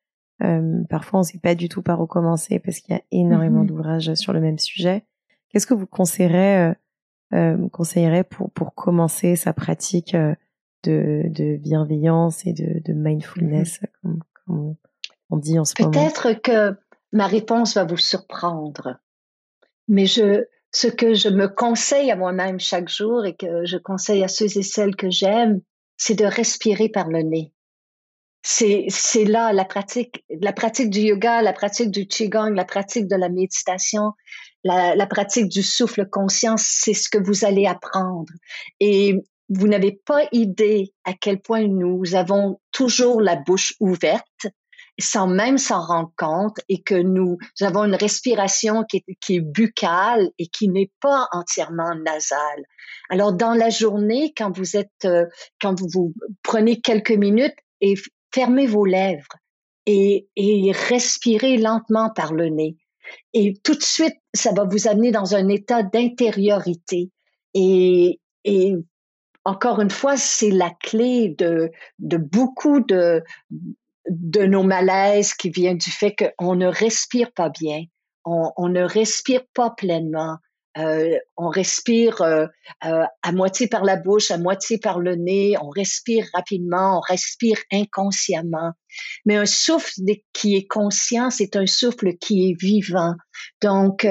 Euh, 0.42 0.82
parfois 0.88 1.18
on 1.18 1.22
ne 1.22 1.26
sait 1.26 1.38
pas 1.38 1.54
du 1.54 1.68
tout 1.68 1.82
par 1.82 2.00
où 2.00 2.06
commencer 2.06 2.58
parce 2.58 2.80
qu'il 2.80 2.94
y 2.94 2.98
a 2.98 3.02
énormément 3.10 3.64
mm-hmm. 3.64 3.66
d'ouvrages 3.66 4.14
sur 4.14 4.32
le 4.32 4.40
même 4.40 4.58
sujet. 4.58 5.04
Qu'est-ce 5.50 5.66
que 5.66 5.74
vous 5.74 5.86
conseillerez, 5.86 6.74
conseillerez 7.72 8.22
pour, 8.22 8.52
pour 8.52 8.72
commencer 8.72 9.34
sa 9.34 9.52
pratique 9.52 10.14
de, 10.84 11.24
de 11.26 11.56
bienveillance 11.56 12.46
et 12.46 12.52
de, 12.52 12.80
de 12.84 12.92
mindfulness 12.92 13.80
mm-hmm. 13.80 13.88
comme, 14.00 14.20
comme 14.46 14.74
dit 15.36 15.58
en 15.58 15.64
ce 15.64 15.74
Peut-être 15.74 16.32
que 16.32 16.76
ma 17.12 17.26
réponse 17.26 17.74
va 17.74 17.84
vous 17.84 17.96
surprendre, 17.96 18.96
mais 19.88 20.06
je, 20.06 20.44
ce 20.72 20.86
que 20.86 21.14
je 21.14 21.28
me 21.28 21.48
conseille 21.48 22.10
à 22.10 22.16
moi-même 22.16 22.60
chaque 22.60 22.88
jour 22.88 23.24
et 23.26 23.34
que 23.34 23.64
je 23.64 23.76
conseille 23.76 24.22
à 24.22 24.28
ceux 24.28 24.56
et 24.56 24.62
celles 24.62 24.96
que 24.96 25.10
j'aime, 25.10 25.60
c'est 25.96 26.14
de 26.14 26.24
respirer 26.24 26.88
par 26.88 27.08
le 27.08 27.22
nez. 27.22 27.52
C'est, 28.42 28.86
c'est 28.88 29.24
là 29.24 29.52
la 29.52 29.66
pratique, 29.66 30.24
la 30.30 30.54
pratique 30.54 30.88
du 30.88 31.00
yoga, 31.00 31.42
la 31.42 31.52
pratique 31.52 31.90
du 31.90 32.06
qigong, 32.06 32.54
la 32.54 32.64
pratique 32.64 33.06
de 33.06 33.16
la 33.16 33.28
méditation, 33.28 34.12
la, 34.64 34.94
la 34.94 35.06
pratique 35.06 35.48
du 35.48 35.62
souffle 35.62 36.08
conscient, 36.08 36.56
c'est 36.56 36.94
ce 36.94 37.10
que 37.10 37.18
vous 37.18 37.44
allez 37.44 37.66
apprendre. 37.66 38.32
Et 38.78 39.14
vous 39.50 39.68
n'avez 39.68 39.92
pas 39.92 40.22
idée 40.32 40.94
à 41.04 41.12
quel 41.12 41.40
point 41.40 41.66
nous 41.66 42.14
avons 42.14 42.60
toujours 42.72 43.20
la 43.20 43.36
bouche 43.36 43.74
ouverte 43.80 44.46
sans 45.00 45.26
même 45.26 45.58
s'en 45.58 45.80
rendre 45.80 46.12
compte 46.16 46.58
et 46.68 46.82
que 46.82 46.94
nous 46.94 47.38
avons 47.60 47.84
une 47.84 47.94
respiration 47.94 48.84
qui 48.84 49.04
est, 49.28 49.40
buccale 49.40 50.30
et 50.38 50.46
qui 50.46 50.68
n'est 50.68 50.90
pas 51.00 51.26
entièrement 51.32 51.94
nasale. 51.94 52.64
Alors 53.08 53.32
dans 53.32 53.54
la 53.54 53.70
journée, 53.70 54.32
quand 54.36 54.50
vous 54.56 54.76
êtes, 54.76 55.04
euh, 55.04 55.26
quand 55.60 55.78
vous, 55.78 55.88
vous 55.92 56.14
prenez 56.42 56.80
quelques 56.80 57.10
minutes 57.10 57.56
et 57.80 57.94
fermez 58.32 58.66
vos 58.66 58.84
lèvres 58.84 59.36
et, 59.86 60.28
et 60.36 60.72
respirez 60.72 61.56
lentement 61.56 62.10
par 62.10 62.32
le 62.32 62.48
nez. 62.48 62.76
Et 63.32 63.54
tout 63.64 63.74
de 63.74 63.82
suite, 63.82 64.16
ça 64.34 64.52
va 64.52 64.64
vous 64.64 64.88
amener 64.88 65.10
dans 65.10 65.34
un 65.34 65.48
état 65.48 65.82
d'intériorité. 65.82 67.10
Et, 67.54 68.20
et 68.44 68.74
encore 69.44 69.80
une 69.80 69.90
fois, 69.90 70.16
c'est 70.16 70.50
la 70.50 70.70
clé 70.70 71.34
de, 71.36 71.70
de 71.98 72.16
beaucoup 72.16 72.80
de, 72.80 73.22
de 74.10 74.44
nos 74.44 74.64
malaises 74.64 75.34
qui 75.34 75.50
vient 75.50 75.74
du 75.74 75.90
fait 75.90 76.14
qu'on 76.38 76.56
ne 76.56 76.66
respire 76.66 77.32
pas 77.32 77.48
bien, 77.48 77.84
on, 78.24 78.68
ne 78.68 78.82
respire 78.82 79.42
pas 79.54 79.70
pleinement. 79.70 80.36
Euh, 80.78 81.16
on 81.36 81.48
respire 81.48 82.22
euh, 82.22 82.46
euh, 82.84 83.02
à 83.22 83.32
moitié 83.32 83.66
par 83.66 83.84
la 83.84 83.96
bouche, 83.96 84.30
à 84.30 84.38
moitié 84.38 84.78
par 84.78 85.00
le 85.00 85.16
nez, 85.16 85.56
on 85.60 85.68
respire 85.68 86.26
rapidement, 86.32 86.98
on 86.98 87.00
respire 87.00 87.56
inconsciemment. 87.72 88.72
Mais 89.26 89.36
un 89.36 89.46
souffle 89.46 89.92
qui 90.32 90.54
est 90.54 90.68
conscient, 90.68 91.30
c'est 91.30 91.56
un 91.56 91.66
souffle 91.66 92.16
qui 92.18 92.50
est 92.50 92.60
vivant. 92.60 93.14
Donc, 93.62 94.06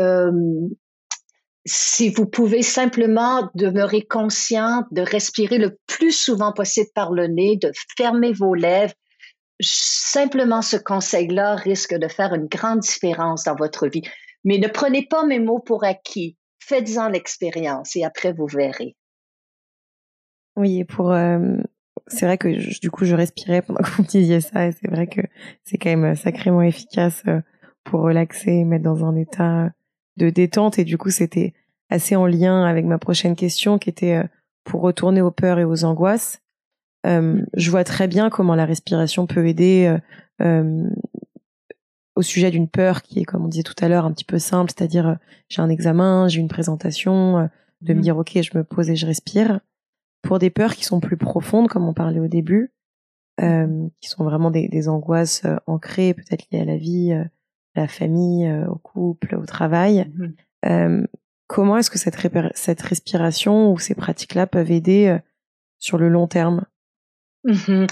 si 1.65 2.09
vous 2.09 2.25
pouvez 2.25 2.61
simplement 2.61 3.49
demeurer 3.55 4.01
conscient 4.01 4.83
de 4.91 5.01
respirer 5.01 5.59
le 5.59 5.77
plus 5.87 6.11
souvent 6.11 6.51
possible 6.51 6.89
par 6.95 7.13
le 7.13 7.27
nez, 7.27 7.57
de 7.57 7.71
fermer 7.95 8.33
vos 8.33 8.53
lèvres, 8.53 8.93
simplement 9.61 10.61
ce 10.61 10.77
conseil-là 10.77 11.55
risque 11.55 11.95
de 11.95 12.07
faire 12.07 12.33
une 12.33 12.47
grande 12.47 12.79
différence 12.79 13.43
dans 13.43 13.55
votre 13.55 13.87
vie. 13.87 14.03
Mais 14.43 14.57
ne 14.57 14.67
prenez 14.67 15.05
pas 15.05 15.25
mes 15.25 15.39
mots 15.39 15.59
pour 15.59 15.83
acquis. 15.83 16.37
Faites-en 16.59 17.09
l'expérience 17.09 17.95
et 17.95 18.03
après 18.03 18.33
vous 18.33 18.47
verrez. 18.47 18.95
Oui, 20.55 20.83
pour 20.83 21.11
euh, 21.11 21.57
c'est 22.07 22.25
vrai 22.25 22.37
que 22.37 22.79
du 22.79 22.91
coup 22.91 23.05
je 23.05 23.15
respirais 23.15 23.61
pendant 23.61 23.79
que 23.83 23.89
vous 23.89 24.03
me 24.03 24.07
disiez 24.07 24.41
ça 24.41 24.67
et 24.67 24.71
c'est 24.71 24.89
vrai 24.89 25.07
que 25.07 25.21
c'est 25.63 25.77
quand 25.77 25.95
même 25.95 26.15
sacrément 26.15 26.61
efficace 26.61 27.23
euh, 27.27 27.41
pour 27.83 28.01
relaxer, 28.01 28.63
mettre 28.63 28.83
dans 28.83 29.05
un 29.05 29.15
état 29.15 29.71
de 30.17 30.29
détente 30.29 30.79
et 30.79 30.83
du 30.83 30.97
coup 30.97 31.09
c'était 31.09 31.53
assez 31.89 32.15
en 32.15 32.25
lien 32.25 32.65
avec 32.65 32.85
ma 32.85 32.99
prochaine 32.99 33.35
question 33.35 33.77
qui 33.79 33.89
était 33.89 34.15
euh, 34.15 34.23
pour 34.63 34.81
retourner 34.81 35.21
aux 35.21 35.31
peurs 35.31 35.59
et 35.59 35.65
aux 35.65 35.85
angoisses. 35.85 36.41
Euh, 37.05 37.41
je 37.53 37.71
vois 37.71 37.83
très 37.83 38.07
bien 38.07 38.29
comment 38.29 38.55
la 38.55 38.65
respiration 38.65 39.25
peut 39.25 39.47
aider 39.47 39.85
euh, 40.41 40.45
euh, 40.45 40.89
au 42.15 42.21
sujet 42.21 42.51
d'une 42.51 42.67
peur 42.67 43.01
qui 43.01 43.19
est, 43.19 43.23
comme 43.23 43.45
on 43.45 43.47
disait 43.47 43.63
tout 43.63 43.75
à 43.81 43.87
l'heure, 43.87 44.05
un 44.05 44.11
petit 44.11 44.25
peu 44.25 44.39
simple, 44.39 44.71
c'est-à-dire 44.75 45.17
j'ai 45.47 45.61
un 45.61 45.69
examen, 45.69 46.27
j'ai 46.27 46.41
une 46.41 46.49
présentation, 46.49 47.49
de 47.81 47.93
me 47.93 47.99
mmh. 47.99 48.01
dire 48.01 48.17
ok, 48.17 48.41
je 48.41 48.57
me 48.57 48.63
pose 48.63 48.89
et 48.89 48.95
je 48.95 49.05
respire. 49.05 49.61
Pour 50.21 50.37
des 50.37 50.49
peurs 50.49 50.75
qui 50.75 50.83
sont 50.83 50.99
plus 50.99 51.15
profondes, 51.15 51.69
comme 51.69 51.87
on 51.87 51.93
parlait 51.93 52.19
au 52.19 52.27
début, 52.27 52.73
qui 53.39 54.09
sont 54.09 54.25
vraiment 54.25 54.51
des, 54.51 54.67
des 54.67 54.89
angoisses 54.89 55.43
ancrées, 55.65 56.13
peut-être 56.13 56.43
liées 56.51 56.59
à 56.59 56.65
la 56.65 56.75
vie, 56.75 57.13
à 57.13 57.29
la 57.75 57.87
famille, 57.87 58.51
au 58.67 58.75
couple, 58.75 59.35
au 59.35 59.45
travail. 59.45 60.11
Mmh. 60.65 61.05
comment 61.47 61.77
est-ce 61.77 61.89
que 61.89 61.97
cette, 61.97 62.17
cette 62.53 62.81
respiration 62.81 63.71
ou 63.71 63.79
ces 63.79 63.95
pratiques-là 63.95 64.45
peuvent 64.45 64.71
aider 64.71 65.17
sur 65.77 65.97
le 65.97 66.09
long 66.09 66.27
terme? 66.27 66.65
Mmh 67.43 67.85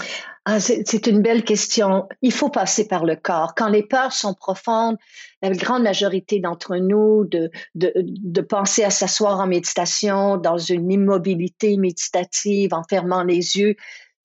ah, 0.50 0.60
c'est 0.60 1.06
une 1.06 1.20
belle 1.20 1.44
question. 1.44 2.08
Il 2.22 2.32
faut 2.32 2.48
passer 2.48 2.88
par 2.88 3.04
le 3.04 3.16
corps. 3.16 3.54
Quand 3.54 3.68
les 3.68 3.82
peurs 3.82 4.14
sont 4.14 4.32
profondes, 4.32 4.96
la 5.42 5.50
grande 5.50 5.82
majorité 5.82 6.40
d'entre 6.40 6.76
nous, 6.78 7.26
de, 7.26 7.50
de, 7.74 7.92
de 7.96 8.40
penser 8.40 8.82
à 8.82 8.88
s'asseoir 8.88 9.40
en 9.40 9.46
méditation, 9.46 10.38
dans 10.38 10.56
une 10.56 10.90
immobilité 10.90 11.76
méditative, 11.76 12.72
en 12.72 12.82
fermant 12.82 13.24
les 13.24 13.58
yeux, 13.58 13.76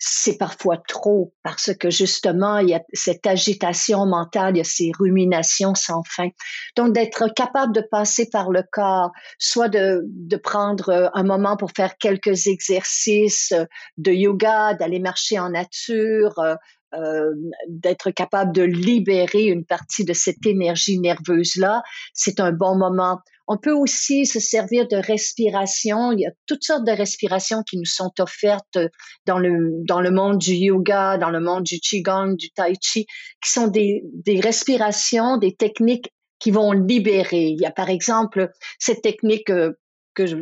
c'est 0.06 0.38
parfois 0.38 0.76
trop 0.86 1.34
parce 1.44 1.74
que 1.74 1.90
justement, 1.90 2.58
il 2.58 2.70
y 2.70 2.74
a 2.74 2.82
cette 2.92 3.26
agitation 3.26 4.06
mentale, 4.06 4.56
il 4.56 4.58
y 4.58 4.62
a 4.62 4.66
ces 4.66 4.92
ruminations 5.00 5.76
sans 5.76 6.04
fin. 6.04 6.28
Donc, 6.76 6.94
d'être 6.94 7.30
capable 7.34 7.74
de 7.74 7.82
passer 7.90 8.30
par 8.30 8.52
le 8.52 8.64
corps, 8.70 9.12
soit 9.40 9.70
de, 9.70 10.02
de 10.06 10.36
prendre 10.36 10.90
euh, 10.90 11.10
un 11.14 11.24
moment 11.24 11.56
pour 11.56 11.72
faire 11.72 11.98
quelques 11.98 12.48
exercices 12.48 13.54
de 13.98 14.12
yoga, 14.12 14.74
d'aller 14.74 15.00
marcher 15.00 15.40
en 15.40 15.52
nature, 15.52 16.34
euh, 16.96 17.32
d'être 17.68 18.12
capable 18.12 18.54
de 18.54 18.62
libérer 18.64 19.46
une 19.46 19.66
partie 19.66 20.06
de 20.06 20.14
cette 20.14 20.46
énergie 20.46 21.00
nerveuse-là, 21.00 21.82
c'est 22.14 22.40
un 22.40 22.52
bon 22.52 22.78
moment. 22.78 23.20
On 23.48 23.58
peut 23.58 23.74
aussi 23.74 24.26
se 24.26 24.40
servir 24.40 24.88
de 24.88 24.96
respiration. 24.96 26.12
Il 26.12 26.22
y 26.22 26.26
a 26.26 26.32
toutes 26.48 26.64
sortes 26.64 26.86
de 26.86 26.92
respirations 26.92 27.64
qui 27.64 27.78
nous 27.78 27.86
sont 27.86 28.12
offertes 28.20 28.78
dans 29.26 29.40
le, 29.40 29.84
dans 29.88 30.02
le 30.02 30.12
monde 30.12 30.38
du 30.38 30.54
yoga, 30.54 31.18
dans 31.18 31.30
le 31.30 31.42
monde 31.42 31.64
du 31.64 31.80
qigong, 31.80 32.36
du 32.36 32.52
tai 32.52 32.74
chi, 32.80 33.06
qui 33.42 33.52
sont 33.52 33.68
des, 33.68 34.04
des 34.14 34.40
respirations, 34.40 35.38
des 35.38 35.56
techniques 35.56 36.10
qui 36.40 36.52
vont 36.52 36.72
libérer. 36.74 37.48
Il 37.48 37.60
y 37.60 37.66
a 37.66 37.72
par 37.72 37.90
exemple 37.90 38.52
cette 38.78 39.02
technique 39.02 39.50
euh, 39.50 39.72
que 40.14 40.26
je, 40.26 40.38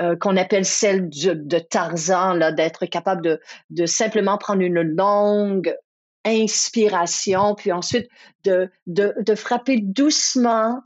euh, 0.00 0.16
qu'on 0.16 0.36
appelle 0.36 0.64
celle 0.64 1.10
de, 1.10 1.58
Tarzan, 1.58 2.34
là, 2.34 2.52
d'être 2.52 2.86
capable 2.86 3.22
de, 3.22 3.40
de 3.70 3.86
simplement 3.86 4.38
prendre 4.38 4.62
une 4.62 4.80
longue 4.80 5.74
inspiration, 6.24 7.54
puis 7.54 7.72
ensuite 7.72 8.08
de, 8.44 8.70
de, 8.86 9.14
de 9.18 9.34
frapper 9.34 9.80
doucement 9.80 10.80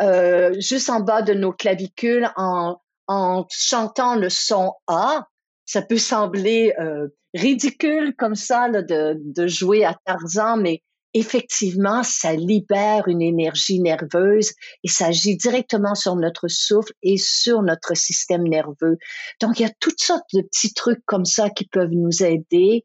euh, 0.00 0.54
juste 0.60 0.90
en 0.90 1.00
bas 1.00 1.22
de 1.22 1.34
nos 1.34 1.52
clavicules 1.52 2.30
en, 2.36 2.76
en 3.06 3.46
chantant 3.50 4.16
le 4.16 4.28
son 4.28 4.72
A. 4.86 5.26
Ça 5.64 5.82
peut 5.82 5.98
sembler 5.98 6.74
euh, 6.78 7.08
ridicule 7.34 8.14
comme 8.16 8.34
ça 8.34 8.68
de, 8.68 9.16
de 9.18 9.46
jouer 9.46 9.84
à 9.84 9.96
Tarzan, 10.04 10.56
mais 10.56 10.82
effectivement, 11.14 12.02
ça 12.02 12.32
libère 12.34 13.08
une 13.08 13.22
énergie 13.22 13.80
nerveuse 13.80 14.52
et 14.82 14.88
ça 14.88 15.06
agit 15.06 15.36
directement 15.36 15.94
sur 15.94 16.16
notre 16.16 16.48
souffle 16.48 16.92
et 17.02 17.18
sur 17.18 17.62
notre 17.62 17.94
système 17.94 18.44
nerveux. 18.44 18.98
Donc, 19.40 19.58
il 19.58 19.62
y 19.62 19.66
a 19.66 19.72
toutes 19.80 20.00
sortes 20.00 20.28
de 20.32 20.42
petits 20.42 20.72
trucs 20.72 21.04
comme 21.04 21.24
ça 21.24 21.50
qui 21.50 21.66
peuvent 21.66 21.92
nous 21.92 22.22
aider. 22.22 22.82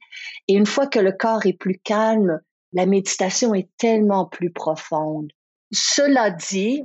Et 0.48 0.54
une 0.54 0.66
fois 0.66 0.88
que 0.88 1.00
le 1.00 1.12
corps 1.12 1.46
est 1.46 1.58
plus 1.58 1.80
calme, 1.84 2.40
la 2.74 2.86
méditation 2.86 3.56
est 3.56 3.70
tellement 3.78 4.26
plus 4.26 4.52
profonde. 4.52 5.32
Cela 5.72 6.32
dit, 6.32 6.84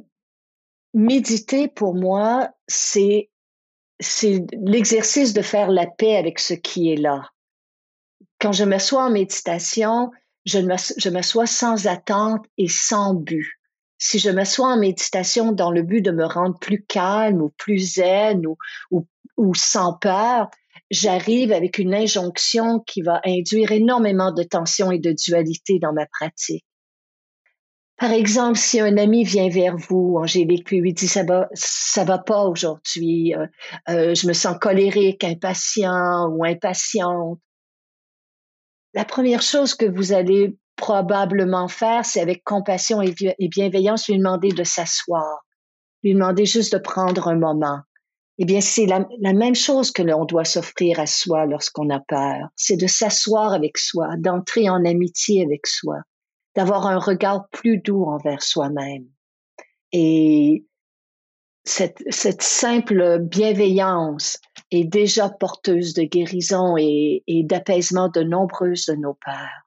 méditer 0.94 1.68
pour 1.68 1.94
moi, 1.94 2.50
c'est 2.68 3.28
c'est 4.00 4.44
l'exercice 4.52 5.32
de 5.32 5.42
faire 5.42 5.70
la 5.70 5.86
paix 5.86 6.16
avec 6.16 6.40
ce 6.40 6.54
qui 6.54 6.92
est 6.92 6.96
là. 6.96 7.30
Quand 8.40 8.50
je 8.50 8.64
m'assois 8.64 9.04
en 9.04 9.10
méditation, 9.10 10.10
je 10.44 11.08
m'assois 11.08 11.46
sans 11.46 11.86
attente 11.86 12.44
et 12.58 12.68
sans 12.68 13.14
but. 13.14 13.58
Si 13.98 14.18
je 14.18 14.30
m'assois 14.30 14.66
en 14.66 14.78
méditation 14.78 15.52
dans 15.52 15.70
le 15.70 15.82
but 15.82 16.00
de 16.02 16.10
me 16.10 16.24
rendre 16.24 16.58
plus 16.58 16.84
calme 16.84 17.40
ou 17.40 17.50
plus 17.56 17.94
zen 17.94 18.44
ou, 18.46 18.56
ou, 19.36 19.54
sans 19.54 19.92
peur, 19.92 20.50
j'arrive 20.90 21.52
avec 21.52 21.78
une 21.78 21.94
injonction 21.94 22.80
qui 22.80 23.02
va 23.02 23.20
induire 23.24 23.70
énormément 23.70 24.32
de 24.32 24.42
tension 24.42 24.90
et 24.90 24.98
de 24.98 25.12
dualité 25.12 25.78
dans 25.78 25.92
ma 25.92 26.06
pratique. 26.06 26.64
Par 27.96 28.10
exemple, 28.10 28.58
si 28.58 28.80
un 28.80 28.96
ami 28.96 29.22
vient 29.22 29.48
vers 29.48 29.76
vous, 29.76 30.16
Angélique, 30.18 30.66
puis 30.66 30.80
lui 30.80 30.92
dit 30.92 31.06
ça 31.06 31.22
va, 31.22 31.48
ça 31.54 32.02
va 32.02 32.18
pas 32.18 32.46
aujourd'hui, 32.46 33.36
euh, 33.36 33.46
euh, 33.88 34.14
je 34.16 34.26
me 34.26 34.32
sens 34.32 34.56
colérique, 34.60 35.22
impatient 35.22 36.26
ou 36.26 36.44
impatiente, 36.44 37.38
la 38.94 39.04
première 39.04 39.42
chose 39.42 39.74
que 39.74 39.86
vous 39.86 40.12
allez 40.12 40.56
probablement 40.76 41.68
faire, 41.68 42.04
c'est 42.04 42.20
avec 42.20 42.44
compassion 42.44 43.00
et, 43.02 43.14
bienveillance 43.48 44.08
lui 44.08 44.18
demander 44.18 44.50
de 44.50 44.64
s'asseoir, 44.64 45.44
lui 46.02 46.14
demander 46.14 46.46
juste 46.46 46.72
de 46.72 46.78
prendre 46.78 47.28
un 47.28 47.36
moment. 47.36 47.80
Eh 48.38 48.44
bien, 48.44 48.60
c'est 48.60 48.86
la, 48.86 49.06
même 49.20 49.54
chose 49.54 49.92
que 49.92 50.02
l'on 50.02 50.24
doit 50.24 50.44
s'offrir 50.44 50.98
à 50.98 51.06
soi 51.06 51.46
lorsqu'on 51.46 51.90
a 51.90 52.00
peur. 52.00 52.48
C'est 52.56 52.76
de 52.76 52.86
s'asseoir 52.86 53.52
avec 53.52 53.78
soi, 53.78 54.08
d'entrer 54.18 54.68
en 54.68 54.84
amitié 54.84 55.44
avec 55.44 55.66
soi, 55.66 55.98
d'avoir 56.56 56.86
un 56.86 56.98
regard 56.98 57.48
plus 57.50 57.78
doux 57.78 58.04
envers 58.04 58.42
soi-même. 58.42 59.06
Et 59.92 60.64
cette, 61.64 62.02
cette 62.10 62.42
simple 62.42 63.20
bienveillance 63.20 64.40
est 64.70 64.84
déjà 64.84 65.28
porteuse 65.28 65.94
de 65.94 66.02
guérison 66.02 66.76
et, 66.76 67.22
et 67.26 67.44
d'apaisement 67.44 68.08
de 68.08 68.22
nombreuses 68.22 68.86
de 68.86 68.94
nos 68.94 69.14
peurs. 69.14 69.66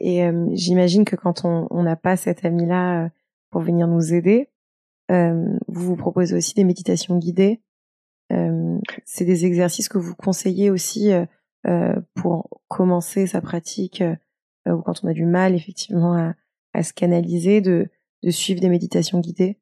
Et, 0.00 0.24
euh, 0.24 0.48
j'imagine 0.52 1.04
que 1.04 1.16
quand 1.16 1.44
on 1.44 1.82
n'a 1.82 1.96
pas 1.96 2.16
cet 2.16 2.44
ami-là 2.44 3.04
euh, 3.04 3.08
pour 3.50 3.60
venir 3.60 3.86
nous 3.86 4.14
aider, 4.14 4.48
euh, 5.10 5.44
vous 5.68 5.86
vous 5.86 5.96
proposez 5.96 6.34
aussi 6.34 6.54
des 6.54 6.64
méditations 6.64 7.18
guidées. 7.18 7.60
Euh, 8.32 8.78
c'est 9.04 9.26
des 9.26 9.44
exercices 9.44 9.88
que 9.88 9.98
vous 9.98 10.14
conseillez 10.14 10.70
aussi 10.70 11.10
pour 12.14 12.48
commencer 12.68 13.26
sa 13.26 13.40
pratique 13.40 14.02
ou 14.68 14.82
quand 14.82 15.02
on 15.02 15.08
a 15.08 15.12
du 15.12 15.26
mal 15.26 15.54
effectivement 15.54 16.14
à, 16.14 16.34
à 16.72 16.82
se 16.84 16.92
canaliser, 16.92 17.60
de, 17.60 17.88
de 18.22 18.30
suivre 18.30 18.60
des 18.60 18.68
méditations 18.68 19.18
guidées? 19.18 19.58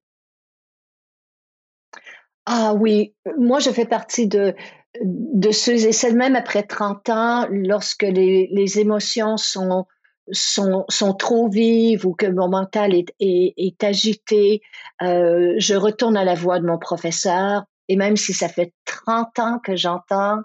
Ah 2.46 2.74
oui, 2.74 3.14
moi 3.38 3.58
je 3.58 3.70
fais 3.70 3.86
partie 3.86 4.28
de, 4.28 4.54
de 5.02 5.50
ceux 5.50 5.86
et 5.86 5.92
celles 5.92 6.16
même 6.16 6.36
après 6.36 6.62
30 6.62 7.08
ans, 7.08 7.46
lorsque 7.50 8.02
les, 8.02 8.48
les 8.52 8.78
émotions 8.78 9.36
sont, 9.36 9.86
sont, 10.30 10.84
sont 10.88 11.14
trop 11.14 11.48
vives 11.48 12.06
ou 12.06 12.14
que 12.14 12.26
mon 12.26 12.48
mental 12.48 12.94
est, 12.94 13.14
est, 13.18 13.54
est 13.56 13.82
agité, 13.82 14.62
euh, 15.02 15.54
je 15.58 15.74
retourne 15.74 16.16
à 16.16 16.24
la 16.24 16.34
voix 16.34 16.60
de 16.60 16.66
mon 16.66 16.78
professeur. 16.78 17.64
Et 17.88 17.96
même 17.96 18.16
si 18.16 18.32
ça 18.32 18.48
fait 18.48 18.72
30 18.84 19.38
ans 19.38 19.58
que 19.58 19.76
j'entends, 19.76 20.38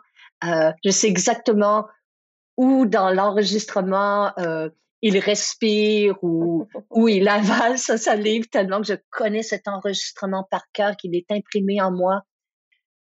euh, 0.46 0.72
je 0.84 0.90
sais 0.90 1.08
exactement 1.08 1.86
où 2.58 2.86
dans 2.86 3.10
l'enregistrement 3.12 4.32
euh, 4.40 4.70
il 5.02 5.18
respire 5.20 6.16
ou, 6.24 6.68
ou 6.92 7.08
il 7.08 7.28
avale 7.28 7.78
sa 7.78 7.98
salive 7.98 8.50
tellement 8.50 8.82
que 8.82 8.88
je 8.88 8.96
connais 9.10 9.44
cet 9.44 9.68
enregistrement 9.68 10.48
par 10.50 10.64
cœur 10.74 10.98
qu'il 10.98 11.16
est 11.16 11.32
imprimé 11.32 11.82
en 11.82 11.92
moi. 11.92 12.24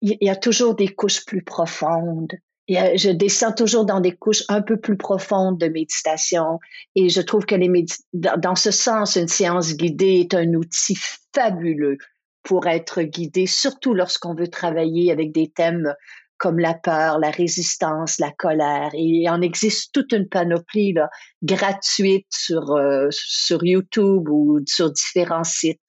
Il 0.02 0.16
y 0.20 0.30
a 0.30 0.36
toujours 0.36 0.74
des 0.74 0.88
couches 0.88 1.24
plus 1.24 1.42
profondes. 1.42 2.32
Et 2.68 2.96
je 2.96 3.10
descends 3.10 3.52
toujours 3.52 3.84
dans 3.84 4.00
des 4.00 4.14
couches 4.14 4.44
un 4.48 4.62
peu 4.62 4.78
plus 4.78 4.96
profondes 4.96 5.58
de 5.58 5.66
méditation. 5.66 6.60
Et 6.94 7.08
je 7.08 7.20
trouve 7.20 7.44
que 7.44 7.56
les 7.56 7.68
dans 8.12 8.54
ce 8.54 8.70
sens, 8.70 9.16
une 9.16 9.26
séance 9.26 9.74
guidée 9.74 10.20
est 10.20 10.34
un 10.34 10.54
outil 10.54 10.96
fabuleux 11.34 11.98
pour 12.44 12.68
être 12.68 13.02
guidé, 13.02 13.46
surtout 13.46 13.92
lorsqu'on 13.92 14.34
veut 14.34 14.48
travailler 14.48 15.10
avec 15.10 15.32
des 15.32 15.50
thèmes 15.50 15.94
comme 16.40 16.58
la 16.58 16.72
peur, 16.72 17.18
la 17.18 17.30
résistance, 17.30 18.18
la 18.18 18.32
colère. 18.32 18.90
Et 18.94 19.02
il 19.02 19.28
en 19.28 19.42
existe 19.42 19.92
toute 19.92 20.12
une 20.12 20.26
panoplie 20.26 20.94
là, 20.94 21.10
gratuite 21.42 22.26
sur, 22.30 22.72
euh, 22.72 23.08
sur 23.10 23.62
YouTube 23.62 24.28
ou 24.30 24.58
sur 24.66 24.90
différents 24.90 25.44
sites. 25.44 25.80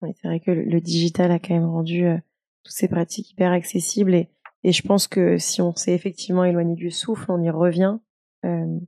Oui, 0.00 0.10
c'est 0.14 0.28
vrai 0.28 0.38
que 0.38 0.52
le 0.52 0.80
digital 0.80 1.32
a 1.32 1.40
quand 1.40 1.54
même 1.54 1.68
rendu 1.68 2.06
euh, 2.06 2.16
toutes 2.62 2.74
ces 2.74 2.88
pratiques 2.88 3.32
hyper 3.32 3.50
accessibles 3.50 4.14
et, 4.14 4.30
et 4.62 4.70
je 4.70 4.82
pense 4.82 5.08
que 5.08 5.36
si 5.36 5.60
on 5.60 5.74
s'est 5.74 5.94
effectivement 5.94 6.44
éloigné 6.44 6.76
du 6.76 6.92
souffle, 6.92 7.32
on 7.32 7.42
y 7.42 7.50
revient. 7.50 7.98
Euh, 8.44 8.78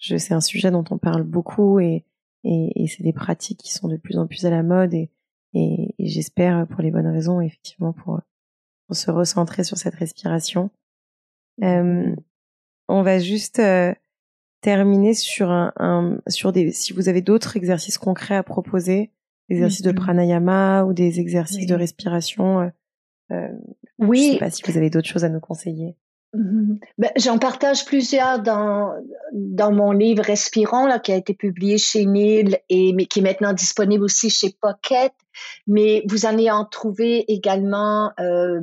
c'est 0.00 0.32
un 0.32 0.40
sujet 0.40 0.70
dont 0.70 0.84
on 0.90 0.98
parle 0.98 1.22
beaucoup 1.22 1.80
et, 1.80 2.06
et, 2.44 2.82
et 2.82 2.86
c'est 2.86 3.02
des 3.02 3.12
pratiques 3.12 3.60
qui 3.60 3.72
sont 3.72 3.88
de 3.88 3.96
plus 3.98 4.16
en 4.16 4.26
plus 4.26 4.46
à 4.46 4.50
la 4.50 4.62
mode 4.62 4.94
et, 4.94 5.10
et 5.52 5.94
j'espère 5.98 6.66
pour 6.68 6.80
les 6.80 6.90
bonnes 6.90 7.06
raisons, 7.06 7.42
effectivement, 7.42 7.92
pour 7.92 8.20
pour 8.86 8.96
se 8.96 9.10
recentrer 9.10 9.64
sur 9.64 9.76
cette 9.76 9.94
respiration. 9.94 10.70
Euh, 11.62 12.14
on 12.88 13.02
va 13.02 13.18
juste 13.18 13.58
euh, 13.58 13.92
terminer 14.60 15.14
sur 15.14 15.50
un, 15.50 15.72
un, 15.76 16.18
sur 16.28 16.52
des 16.52 16.72
si 16.72 16.92
vous 16.92 17.08
avez 17.08 17.22
d'autres 17.22 17.56
exercices 17.56 17.98
concrets 17.98 18.36
à 18.36 18.42
proposer, 18.42 19.10
des 19.48 19.56
exercices 19.56 19.82
de 19.82 19.92
pranayama 19.92 20.84
ou 20.84 20.92
des 20.92 21.20
exercices 21.20 21.66
de 21.66 21.74
respiration. 21.74 22.60
Euh, 22.60 22.68
euh, 23.32 23.48
oui. 23.98 24.26
Je 24.26 24.32
sais 24.32 24.38
pas 24.38 24.50
si 24.50 24.62
vous 24.62 24.76
avez 24.76 24.90
d'autres 24.90 25.08
choses 25.08 25.24
à 25.24 25.28
nous 25.28 25.40
conseiller. 25.40 25.96
Mm-hmm. 26.36 26.78
Ben, 26.98 27.10
J'en 27.16 27.38
partage 27.38 27.84
plusieurs 27.84 28.40
dans, 28.40 28.94
dans 29.32 29.72
mon 29.72 29.92
livre 29.92 30.22
Respirons, 30.22 30.86
là, 30.86 30.98
qui 30.98 31.12
a 31.12 31.16
été 31.16 31.34
publié 31.34 31.78
chez 31.78 32.04
Neil 32.06 32.58
et 32.68 32.92
mais 32.92 33.06
qui 33.06 33.20
est 33.20 33.22
maintenant 33.22 33.52
disponible 33.52 34.04
aussi 34.04 34.30
chez 34.30 34.54
Pocket. 34.60 35.12
Mais 35.66 36.04
vous 36.08 36.26
allez 36.26 36.50
en 36.50 36.64
trouver 36.64 37.24
également 37.32 38.12
euh, 38.20 38.60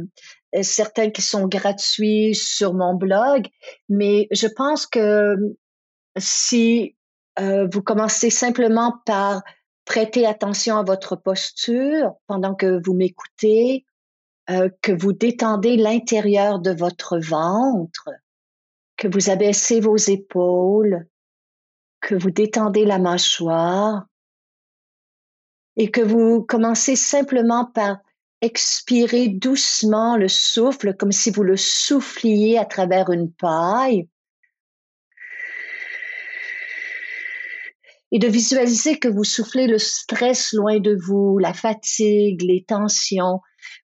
certains 0.62 1.10
qui 1.10 1.22
sont 1.22 1.48
gratuits 1.48 2.36
sur 2.36 2.74
mon 2.74 2.94
blog. 2.94 3.48
Mais 3.90 4.28
je 4.32 4.48
pense 4.48 4.86
que 4.86 5.36
si 6.18 6.96
euh, 7.40 7.68
vous 7.72 7.82
commencez 7.82 8.30
simplement 8.30 8.96
par 9.06 9.42
prêter 9.86 10.26
attention 10.26 10.78
à 10.78 10.84
votre 10.84 11.16
posture 11.16 12.14
pendant 12.28 12.56
que 12.56 12.80
vous 12.86 12.94
m'écoutez, 12.94 13.86
euh, 14.50 14.70
que 14.82 14.92
vous 14.92 15.14
détendez 15.14 15.78
l'intérieur 15.78 16.60
de 16.60 16.72
votre 16.72 17.18
ventre, 17.18 18.10
que 18.98 19.08
vous 19.08 19.30
abaissez 19.30 19.80
vos 19.80 19.98
épaules, 19.98 21.08
que 22.02 22.16
vous 22.16 22.32
détendez 22.32 22.86
la 22.86 23.00
mâchoire 23.00 24.06
et 25.78 25.90
que 25.90 26.02
vous 26.02 26.44
commencez 26.44 26.96
simplement 26.96 27.66
par 27.66 28.00
expirer 28.42 29.30
doucement 29.30 30.18
le 30.18 30.28
souffle 30.28 30.96
comme 30.96 31.14
si 31.14 31.32
vous 31.32 31.44
le 31.44 31.56
souffliez 31.56 32.58
à 32.58 32.66
travers 32.66 33.10
une 33.10 33.32
paille 33.32 34.10
et 38.14 38.20
de 38.20 38.28
visualiser 38.28 39.00
que 39.00 39.08
vous 39.08 39.24
soufflez 39.24 39.66
le 39.66 39.80
stress 39.80 40.54
loin 40.54 40.80
de 40.80 40.96
vous, 40.96 41.40
la 41.40 41.52
fatigue, 41.52 42.44
les 42.44 42.64
tensions, 42.64 43.40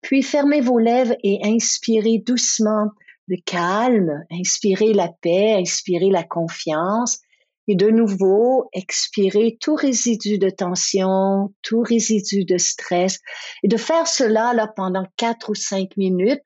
puis 0.01 0.23
fermez 0.23 0.61
vos 0.61 0.79
lèvres 0.79 1.15
et 1.23 1.41
inspirez 1.43 2.19
doucement 2.25 2.87
le 3.27 3.35
calme, 3.45 4.23
inspirez 4.31 4.93
la 4.93 5.09
paix, 5.21 5.55
inspirez 5.59 6.09
la 6.09 6.23
confiance. 6.23 7.19
Et 7.67 7.75
de 7.75 7.89
nouveau, 7.89 8.69
expirez 8.73 9.57
tout 9.59 9.75
résidu 9.75 10.37
de 10.37 10.49
tension, 10.49 11.53
tout 11.61 11.81
résidu 11.81 12.45
de 12.45 12.57
stress. 12.57 13.19
Et 13.63 13.67
de 13.67 13.77
faire 13.77 14.07
cela 14.07 14.53
là, 14.53 14.71
pendant 14.73 15.05
quatre 15.17 15.49
ou 15.49 15.55
cinq 15.55 15.95
minutes, 15.95 16.41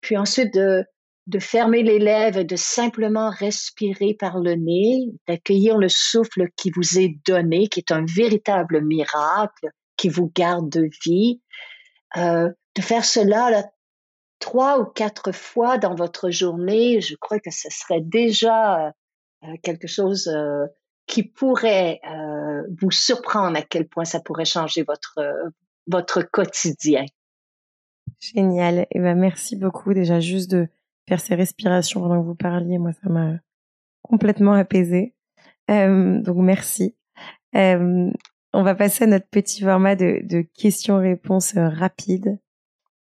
puis 0.00 0.16
ensuite 0.16 0.54
de, 0.54 0.84
de 1.26 1.38
fermer 1.38 1.82
les 1.82 1.98
lèvres 1.98 2.38
et 2.38 2.44
de 2.44 2.56
simplement 2.56 3.30
respirer 3.30 4.14
par 4.14 4.40
le 4.40 4.54
nez, 4.54 5.06
d'accueillir 5.28 5.78
le 5.78 5.88
souffle 5.88 6.48
qui 6.56 6.70
vous 6.74 6.98
est 6.98 7.16
donné, 7.26 7.68
qui 7.68 7.80
est 7.80 7.92
un 7.92 8.04
véritable 8.04 8.82
miracle, 8.82 9.68
qui 9.96 10.08
vous 10.08 10.32
garde 10.34 10.68
de 10.68 10.88
vie, 11.04 11.40
euh, 12.16 12.50
de 12.74 12.82
faire 12.82 13.04
cela 13.04 13.50
là, 13.50 13.64
trois 14.40 14.80
ou 14.80 14.84
quatre 14.84 15.32
fois 15.32 15.78
dans 15.78 15.94
votre 15.94 16.30
journée, 16.30 17.00
je 17.00 17.14
crois 17.14 17.38
que 17.38 17.50
ce 17.50 17.68
serait 17.70 18.00
déjà 18.00 18.92
euh, 19.44 19.56
quelque 19.62 19.86
chose 19.86 20.26
euh, 20.28 20.66
qui 21.06 21.22
pourrait 21.22 22.00
euh, 22.10 22.62
vous 22.80 22.90
surprendre 22.90 23.56
à 23.56 23.62
quel 23.62 23.86
point 23.86 24.04
ça 24.04 24.20
pourrait 24.20 24.44
changer 24.44 24.82
votre, 24.82 25.20
votre 25.86 26.22
quotidien. 26.22 27.04
Génial. 28.18 28.86
Eh 28.90 28.98
ben, 28.98 29.16
merci 29.16 29.56
beaucoup 29.56 29.94
déjà 29.94 30.20
juste 30.20 30.50
de 30.50 30.68
faire 31.08 31.20
ces 31.20 31.34
respirations 31.34 32.00
pendant 32.00 32.20
que 32.20 32.26
vous 32.26 32.34
parliez. 32.34 32.78
Moi, 32.78 32.92
ça 32.92 33.08
m'a 33.08 33.38
complètement 34.02 34.52
apaisé. 34.52 35.14
donc, 35.68 36.36
merci. 36.36 36.96
on 37.54 38.62
va 38.62 38.74
passer 38.74 39.04
à 39.04 39.06
notre 39.06 39.28
petit 39.28 39.62
format 39.62 39.96
de, 39.96 40.20
de 40.24 40.42
questions-réponses 40.42 41.54
rapides. 41.56 42.38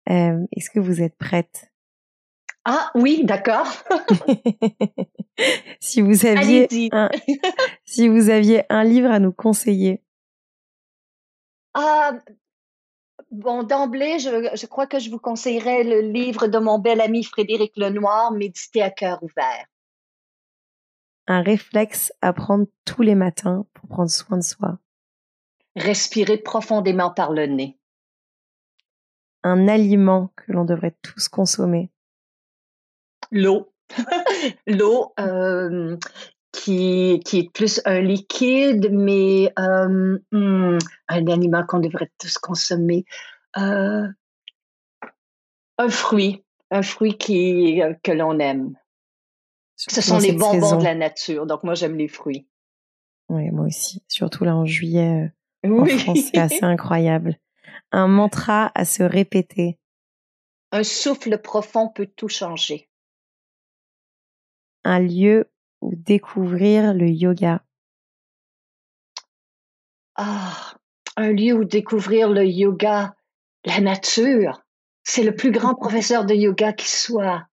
Est-ce 0.07 0.69
que 0.69 0.79
vous 0.79 1.01
êtes 1.01 1.17
prête? 1.17 1.71
Ah 2.67 2.89
oui, 2.95 3.21
d'accord. 3.23 3.67
si 5.79 6.01
vous 6.01 6.25
aviez 6.25 6.67
un, 6.91 7.09
si 7.85 8.07
vous 8.07 8.31
aviez 8.31 8.63
un 8.69 8.83
livre 8.83 9.11
à 9.11 9.19
nous 9.19 9.31
conseiller. 9.31 10.01
Ah, 11.75 12.13
bon, 13.35 13.63
d'emblée, 13.63 14.19
je, 14.19 14.49
je, 14.55 14.65
crois 14.65 14.87
que 14.87 14.99
je 14.99 15.09
vous 15.09 15.19
conseillerais 15.19 15.83
le 15.83 16.01
livre 16.01 16.47
de 16.47 16.57
mon 16.57 16.79
bel 16.79 17.01
ami 17.01 17.23
Frédéric 17.23 17.77
Lenoir, 17.77 18.31
Méditer 18.31 18.81
à 18.81 18.89
cœur 18.89 19.21
ouvert. 19.23 19.65
Un 21.27 21.41
réflexe 21.41 22.13
à 22.21 22.33
prendre 22.33 22.67
tous 22.85 23.01
les 23.01 23.15
matins 23.15 23.65
pour 23.73 23.89
prendre 23.89 24.11
soin 24.11 24.37
de 24.37 24.43
soi. 24.43 24.79
Respirer 25.75 26.37
profondément 26.37 27.11
par 27.11 27.31
le 27.31 27.47
nez 27.47 27.77
un 29.45 29.67
aliment 29.67 30.31
que 30.35 30.51
l'on 30.51 30.65
devrait 30.65 30.95
tous 31.03 31.29
consommer 31.29 31.91
L'eau. 33.31 33.71
L'eau 34.67 35.13
euh, 35.19 35.97
qui, 36.55 37.21
qui 37.25 37.39
est 37.39 37.51
plus 37.51 37.81
un 37.85 38.01
liquide, 38.01 38.89
mais 38.91 39.51
euh, 39.59 40.19
hmm, 40.31 40.77
un 41.07 41.27
aliment 41.27 41.65
qu'on 41.65 41.79
devrait 41.79 42.11
tous 42.19 42.37
consommer. 42.37 43.05
Euh, 43.57 44.07
un 45.77 45.89
fruit, 45.89 46.43
un 46.71 46.81
fruit 46.81 47.17
qui, 47.17 47.81
que 48.03 48.11
l'on 48.11 48.39
aime. 48.39 48.75
Ce 49.75 50.01
sont 50.01 50.19
les 50.19 50.31
bonbons 50.31 50.77
de 50.77 50.83
la 50.83 50.95
nature, 50.95 51.45
donc 51.45 51.63
moi 51.63 51.73
j'aime 51.73 51.97
les 51.97 52.07
fruits. 52.07 52.47
Oui, 53.27 53.49
moi 53.51 53.65
aussi. 53.65 54.03
Surtout 54.07 54.45
là 54.45 54.55
en 54.55 54.65
juillet, 54.65 55.33
en 55.65 55.85
France, 55.85 56.19
c'est 56.31 56.37
assez 56.37 56.59
incroyable 56.63 57.37
un 57.91 58.07
mantra 58.07 58.71
à 58.75 58.85
se 58.85 59.03
répéter. 59.03 59.79
Un 60.71 60.83
souffle 60.83 61.37
profond 61.37 61.87
peut 61.87 62.09
tout 62.13 62.27
changer. 62.27 62.89
Un 64.83 64.99
lieu 64.99 65.49
découvrir 65.93 66.93
le 66.93 67.07
yoga? 67.07 67.63
Ah, 70.15 70.75
un 71.17 71.31
lieu 71.31 71.53
où 71.53 71.65
découvrir 71.65 72.29
le 72.29 72.45
yoga, 72.45 73.15
la 73.65 73.81
nature. 73.81 74.63
C'est 75.03 75.23
le 75.23 75.35
plus 75.35 75.51
grand 75.51 75.75
professeur 75.75 76.25
de 76.25 76.33
yoga 76.33 76.73
qui 76.73 76.89
soit. 76.89 77.45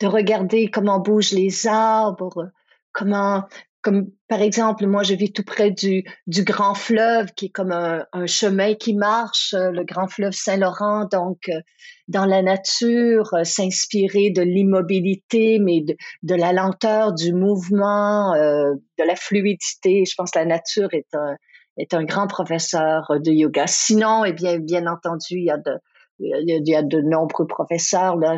De 0.00 0.06
regarder 0.06 0.70
comment 0.70 1.00
bougent 1.00 1.32
les 1.32 1.66
arbres, 1.66 2.50
comment 2.92 3.46
comme 3.86 4.10
par 4.26 4.42
exemple, 4.42 4.84
moi, 4.88 5.04
je 5.04 5.14
vis 5.14 5.32
tout 5.32 5.44
près 5.44 5.70
du, 5.70 6.02
du 6.26 6.42
grand 6.42 6.74
fleuve, 6.74 7.32
qui 7.36 7.46
est 7.46 7.50
comme 7.50 7.70
un, 7.70 8.26
chemin 8.26 8.74
qui 8.74 8.94
marche, 8.94 9.54
euh, 9.54 9.70
le 9.70 9.84
grand 9.84 10.08
fleuve 10.08 10.32
Saint-Laurent. 10.32 11.04
Donc, 11.04 11.48
euh, 11.48 11.60
dans 12.08 12.24
la 12.24 12.42
nature, 12.42 13.32
euh, 13.34 13.44
s'inspirer 13.44 14.30
de 14.30 14.42
l'immobilité, 14.42 15.60
mais 15.60 15.82
de, 15.82 15.94
de, 16.24 16.34
la 16.34 16.52
lenteur, 16.52 17.12
du 17.12 17.32
mouvement, 17.32 18.34
de 18.34 19.04
la 19.04 19.14
fluidité. 19.14 20.02
Je 20.04 20.14
pense 20.16 20.32
que 20.32 20.40
la 20.40 20.46
nature 20.46 20.92
est 20.92 21.14
un, 21.14 21.36
est 21.76 21.94
un 21.94 22.02
grand 22.02 22.26
professeur 22.26 23.06
de 23.20 23.30
yoga. 23.30 23.68
Sinon, 23.68 24.24
eh 24.24 24.32
bien, 24.32 24.58
bien 24.58 24.88
entendu, 24.88 25.36
il 25.36 25.44
y 25.44 25.50
a 25.52 25.58
de, 25.58 25.78
il 26.18 26.68
y 26.68 26.74
a 26.74 26.82
de 26.82 27.00
nombreux 27.00 27.46
professeurs 27.46 28.16
là, 28.16 28.36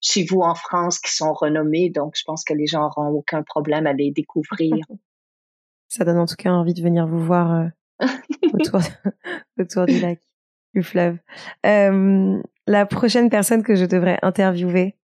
chez 0.00 0.24
vous 0.24 0.40
en 0.40 0.54
France 0.54 0.98
qui 0.98 1.14
sont 1.14 1.32
renommés, 1.32 1.90
donc 1.90 2.14
je 2.16 2.22
pense 2.24 2.44
que 2.44 2.54
les 2.54 2.66
gens 2.66 2.82
n'auront 2.82 3.08
aucun 3.08 3.42
problème 3.42 3.86
à 3.86 3.92
les 3.92 4.10
découvrir. 4.10 4.76
Ça 5.88 6.04
donne 6.04 6.18
en 6.18 6.26
tout 6.26 6.36
cas 6.36 6.50
envie 6.50 6.74
de 6.74 6.82
venir 6.82 7.06
vous 7.06 7.22
voir 7.22 7.52
euh, 7.52 8.06
autour, 8.54 8.80
autour 9.58 9.86
du 9.86 10.00
lac, 10.00 10.20
du 10.74 10.82
fleuve. 10.82 11.18
Euh, 11.66 12.40
la 12.66 12.86
prochaine 12.86 13.28
personne 13.28 13.62
que 13.62 13.74
je 13.74 13.84
devrais 13.84 14.18
interviewer? 14.22 14.96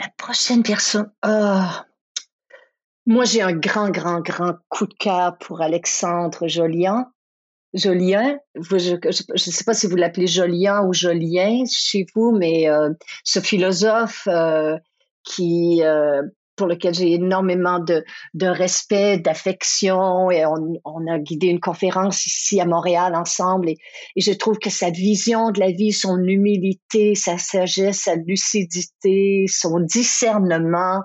La 0.00 0.08
prochaine 0.16 0.62
personne 0.62 1.12
oh. 1.24 1.66
Moi, 3.06 3.24
j'ai 3.24 3.42
un 3.42 3.52
grand, 3.52 3.90
grand, 3.90 4.20
grand 4.20 4.54
coup 4.68 4.86
de 4.86 4.94
cœur 4.94 5.36
pour 5.38 5.62
Alexandre 5.62 6.48
Jolian. 6.48 7.06
Jolien, 7.74 8.38
je 8.56 8.94
ne 8.94 9.36
sais 9.36 9.64
pas 9.64 9.74
si 9.74 9.86
vous 9.86 9.96
l'appelez 9.96 10.26
Jolien 10.26 10.84
ou 10.86 10.92
Jolien 10.92 11.62
chez 11.70 12.04
vous, 12.14 12.32
mais 12.36 12.68
euh, 12.68 12.90
ce 13.22 13.38
philosophe 13.38 14.26
euh, 14.26 14.76
qui, 15.22 15.80
euh, 15.84 16.22
pour 16.56 16.66
lequel 16.66 16.94
j'ai 16.94 17.12
énormément 17.12 17.78
de, 17.78 18.04
de 18.34 18.46
respect, 18.46 19.18
d'affection, 19.18 20.32
et 20.32 20.44
on, 20.46 20.80
on, 20.84 21.06
a 21.06 21.20
guidé 21.20 21.46
une 21.46 21.60
conférence 21.60 22.26
ici 22.26 22.60
à 22.60 22.66
Montréal 22.66 23.14
ensemble, 23.14 23.68
et, 23.68 23.78
et, 24.16 24.20
je 24.20 24.32
trouve 24.32 24.58
que 24.58 24.70
sa 24.70 24.90
vision 24.90 25.52
de 25.52 25.60
la 25.60 25.70
vie, 25.70 25.92
son 25.92 26.18
humilité, 26.24 27.14
sa 27.14 27.38
sagesse, 27.38 28.02
sa 28.02 28.16
lucidité, 28.16 29.44
son 29.48 29.78
discernement 29.78 31.02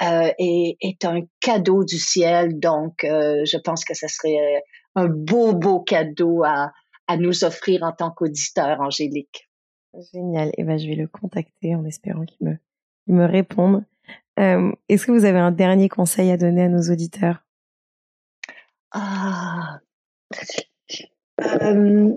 est, 0.00 0.76
est, 0.80 1.04
un 1.04 1.22
cadeau 1.40 1.84
du 1.84 1.98
ciel. 1.98 2.58
Donc, 2.58 2.94
je 3.02 3.58
pense 3.58 3.84
que 3.84 3.94
ça 3.94 4.08
serait 4.08 4.62
un 4.94 5.06
beau, 5.06 5.54
beau 5.54 5.80
cadeau 5.80 6.44
à, 6.44 6.72
à 7.06 7.16
nous 7.16 7.44
offrir 7.44 7.82
en 7.82 7.92
tant 7.92 8.10
qu'auditeur, 8.10 8.80
Angélique. 8.80 9.50
Génial. 10.12 10.48
Et 10.48 10.54
eh 10.58 10.64
ben, 10.64 10.78
je 10.78 10.88
vais 10.88 10.96
le 10.96 11.06
contacter 11.06 11.74
en 11.74 11.84
espérant 11.84 12.24
qu'il 12.24 12.46
me, 12.46 12.56
me 13.06 13.24
réponde. 13.24 13.84
Euh, 14.38 14.72
Est-ce 14.88 15.06
que 15.06 15.12
vous 15.12 15.24
avez 15.24 15.38
un 15.38 15.52
dernier 15.52 15.88
conseil 15.88 16.30
à 16.30 16.36
donner 16.36 16.64
à 16.64 16.68
nos 16.68 16.90
auditeurs? 16.90 17.44
Ah. 18.90 19.78
Euh, 21.40 22.12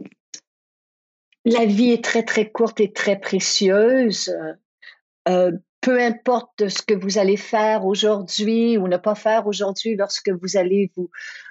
la 1.46 1.66
vie 1.66 1.92
est 1.92 2.04
très 2.04 2.24
très 2.24 2.50
courte 2.50 2.80
et 2.80 2.92
très 2.92 3.20
précieuse. 3.20 4.36
Euh, 5.28 5.52
peu 5.82 6.02
importe 6.02 6.68
ce 6.70 6.82
que 6.82 6.94
vous 6.94 7.18
allez 7.18 7.38
faire 7.38 7.86
aujourd'hui 7.86 8.78
ou 8.78 8.88
ne 8.88 8.98
pas 8.98 9.16
faire 9.16 9.48
aujourd'hui, 9.48 9.96
lorsque 9.96 10.30
vous 10.30 10.58
allez 10.58 10.92
vous, 10.96 11.10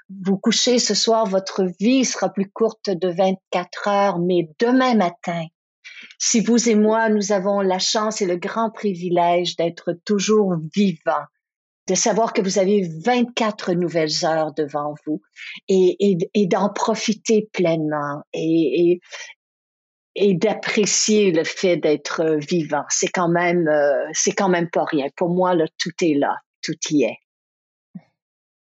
vous 0.08 0.38
coucher 0.38 0.78
ce 0.78 0.94
soir, 0.94 1.26
votre 1.26 1.64
vie 1.80 2.04
sera 2.04 2.32
plus 2.32 2.50
courte 2.50 2.90
de 2.90 3.08
24 3.08 3.88
heures, 3.88 4.18
mais 4.18 4.48
demain 4.60 4.94
matin, 4.94 5.46
si 6.18 6.40
vous 6.40 6.68
et 6.68 6.74
moi, 6.74 7.08
nous 7.08 7.32
avons 7.32 7.60
la 7.60 7.78
chance 7.78 8.22
et 8.22 8.26
le 8.26 8.36
grand 8.36 8.70
privilège 8.70 9.56
d'être 9.56 9.92
toujours 10.04 10.54
vivants, 10.74 11.26
de 11.88 11.94
savoir 11.94 12.32
que 12.32 12.42
vous 12.42 12.58
avez 12.58 12.88
24 13.04 13.72
nouvelles 13.74 14.24
heures 14.24 14.52
devant 14.54 14.94
vous 15.06 15.20
et, 15.68 16.18
d'en 16.46 16.68
profiter 16.70 17.48
pleinement 17.52 18.22
et, 18.32 18.90
et, 18.90 19.00
et 20.14 20.34
d'apprécier 20.34 21.30
le 21.30 21.44
fait 21.44 21.76
d'être 21.76 22.38
vivant. 22.48 22.84
C'est 22.88 23.08
quand 23.08 23.28
même, 23.28 23.68
euh, 23.68 24.08
c'est 24.12 24.32
quand 24.32 24.48
même 24.48 24.70
pas 24.70 24.84
rien. 24.84 25.06
Pour 25.16 25.28
moi, 25.28 25.54
là, 25.54 25.66
tout 25.78 25.92
est 26.02 26.14
là, 26.14 26.36
tout 26.62 26.76
y 26.90 27.04
est. 27.04 27.18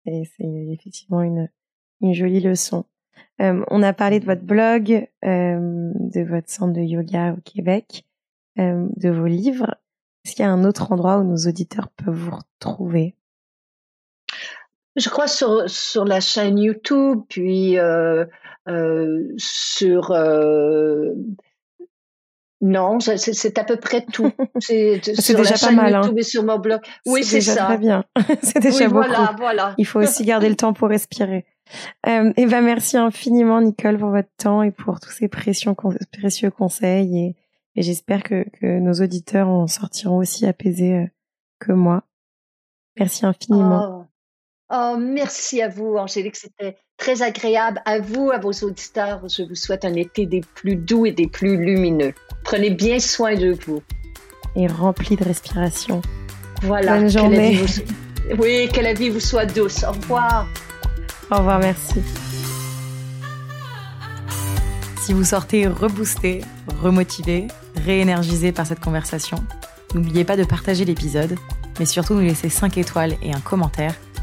Et 0.07 0.25
c'est 0.37 0.45
effectivement 0.73 1.23
une, 1.23 1.49
jolie 2.13 2.41
leçon. 2.41 2.85
Euh, 3.41 3.65
on 3.69 3.83
a 3.83 3.93
parlé 3.93 4.21
de 4.21 4.25
votre 4.25 4.43
blog, 4.43 5.09
euh, 5.25 5.93
de 5.95 6.23
votre 6.23 6.49
centre 6.49 6.73
de 6.73 6.81
yoga 6.81 7.33
au 7.33 7.41
Québec, 7.41 8.05
euh, 8.59 8.87
de 8.97 9.11
vos 9.11 9.27
livres. 9.27 9.77
Est-ce 10.25 10.35
qu'il 10.35 10.45
y 10.45 10.49
a 10.49 10.53
un 10.53 10.65
autre 10.65 10.93
endroit 10.93 11.19
où 11.19 11.25
nos 11.25 11.49
auditeurs 11.49 11.89
peuvent 11.91 12.15
vous 12.15 12.37
retrouver? 12.37 13.15
Je 14.97 15.09
crois 15.11 15.29
sur, 15.29 16.05
la 16.05 16.21
chaîne 16.21 16.59
YouTube, 16.59 17.21
puis 17.29 17.77
sur 19.37 20.13
non, 22.67 22.99
c'est 22.99 23.59
à 23.59 23.65
peu 23.65 23.77
près 23.77 24.05
tout. 24.05 24.33
C'est 24.61 25.01
déjà 25.37 25.55
pas 25.55 25.71
mal. 25.71 25.95
Hein. 25.95 26.13
sur 26.23 26.43
mon 26.43 26.59
blog. 26.59 26.81
Oui, 27.07 27.23
c'est 27.23 27.41
ça. 27.41 27.67
Très 27.67 27.79
bien. 27.79 28.05
c'est 28.43 28.59
déjà 28.59 28.89
beaucoup. 28.89 29.07
Voilà, 29.07 29.35
voilà. 29.39 29.75
Il 29.79 29.87
faut 29.87 30.01
aussi 30.01 30.25
garder 30.25 30.49
le 30.49 30.57
temps 30.57 30.73
pour 30.73 30.89
respirer. 30.89 31.45
Euh, 32.09 32.33
et 32.37 32.47
ben 32.47 32.63
merci 32.63 32.97
infiniment 32.97 33.61
Nicole 33.61 33.99
pour 33.99 34.11
votre 34.11 34.31
temps 34.37 34.63
et 34.63 34.71
pour 34.71 35.01
tous 35.01 35.11
ces 35.11 35.29
précieux, 35.29 35.73
précieux 36.13 36.51
conseils 36.51 37.19
et, 37.19 37.37
Et 37.77 37.83
j'espère 37.83 38.23
que, 38.23 38.47
que 38.61 38.79
nos 38.79 38.95
auditeurs 38.95 39.49
en 39.49 39.67
sortiront 39.67 40.19
aussi 40.19 40.47
apaisés 40.47 40.95
euh, 40.95 41.07
que 41.61 41.73
moi. 41.73 42.03
Merci 42.99 43.27
infiniment. 43.27 44.01
Oh. 44.01 44.16
Oh 44.71 44.97
merci 44.99 45.63
à 45.63 45.69
vous, 45.69 45.97
Angélique. 45.97 46.37
C'était 46.37 46.77
très 46.97 47.23
agréable. 47.23 47.81
À 47.85 47.99
vous, 48.01 48.31
à 48.31 48.39
vos 48.39 48.53
auditeurs, 48.53 49.21
je 49.29 49.43
vous 49.43 49.55
souhaite 49.55 49.85
un 49.85 49.95
été 49.95 50.27
des 50.27 50.43
plus 50.55 50.77
doux 50.77 51.07
et 51.07 51.13
des 51.13 51.27
plus 51.29 51.57
lumineux. 51.57 52.15
Prenez 52.45 52.71
bien 52.71 52.99
soin 52.99 53.35
de 53.35 53.57
vous. 53.67 53.83
Et 54.55 54.67
rempli 54.67 55.17
de 55.17 55.25
respiration. 55.25 56.01
Voilà. 56.63 56.99
Bonne 56.99 57.11
journée. 57.11 57.61
Oui, 58.39 58.69
que 58.73 58.81
la 58.81 58.95
vie 58.95 59.11
vous 59.11 59.21
soit 59.21 59.47
douce. 59.47 59.85
Au 59.85 59.93
revoir. 59.93 60.47
Au 61.31 61.37
revoir, 61.37 61.59
merci. 61.59 62.01
Si 65.01 65.13
vous 65.13 65.25
sortez 65.25 65.69
reboosté, 65.69 66.41
remotivé, 66.83 67.47
réénergisé 67.85 68.51
par 68.51 68.67
cette 68.67 68.81
conversation, 68.81 69.39
n'oubliez 69.95 70.25
pas 70.25 70.37
de 70.37 70.43
partager 70.43 70.85
l'épisode, 70.85 71.37
mais 71.79 71.87
surtout 71.87 72.15
nous 72.15 72.23
laisser 72.23 72.49
5 72.49 72.77
étoiles 72.79 73.17
et 73.23 73.33
un 73.33 73.41
commentaire 73.41 73.95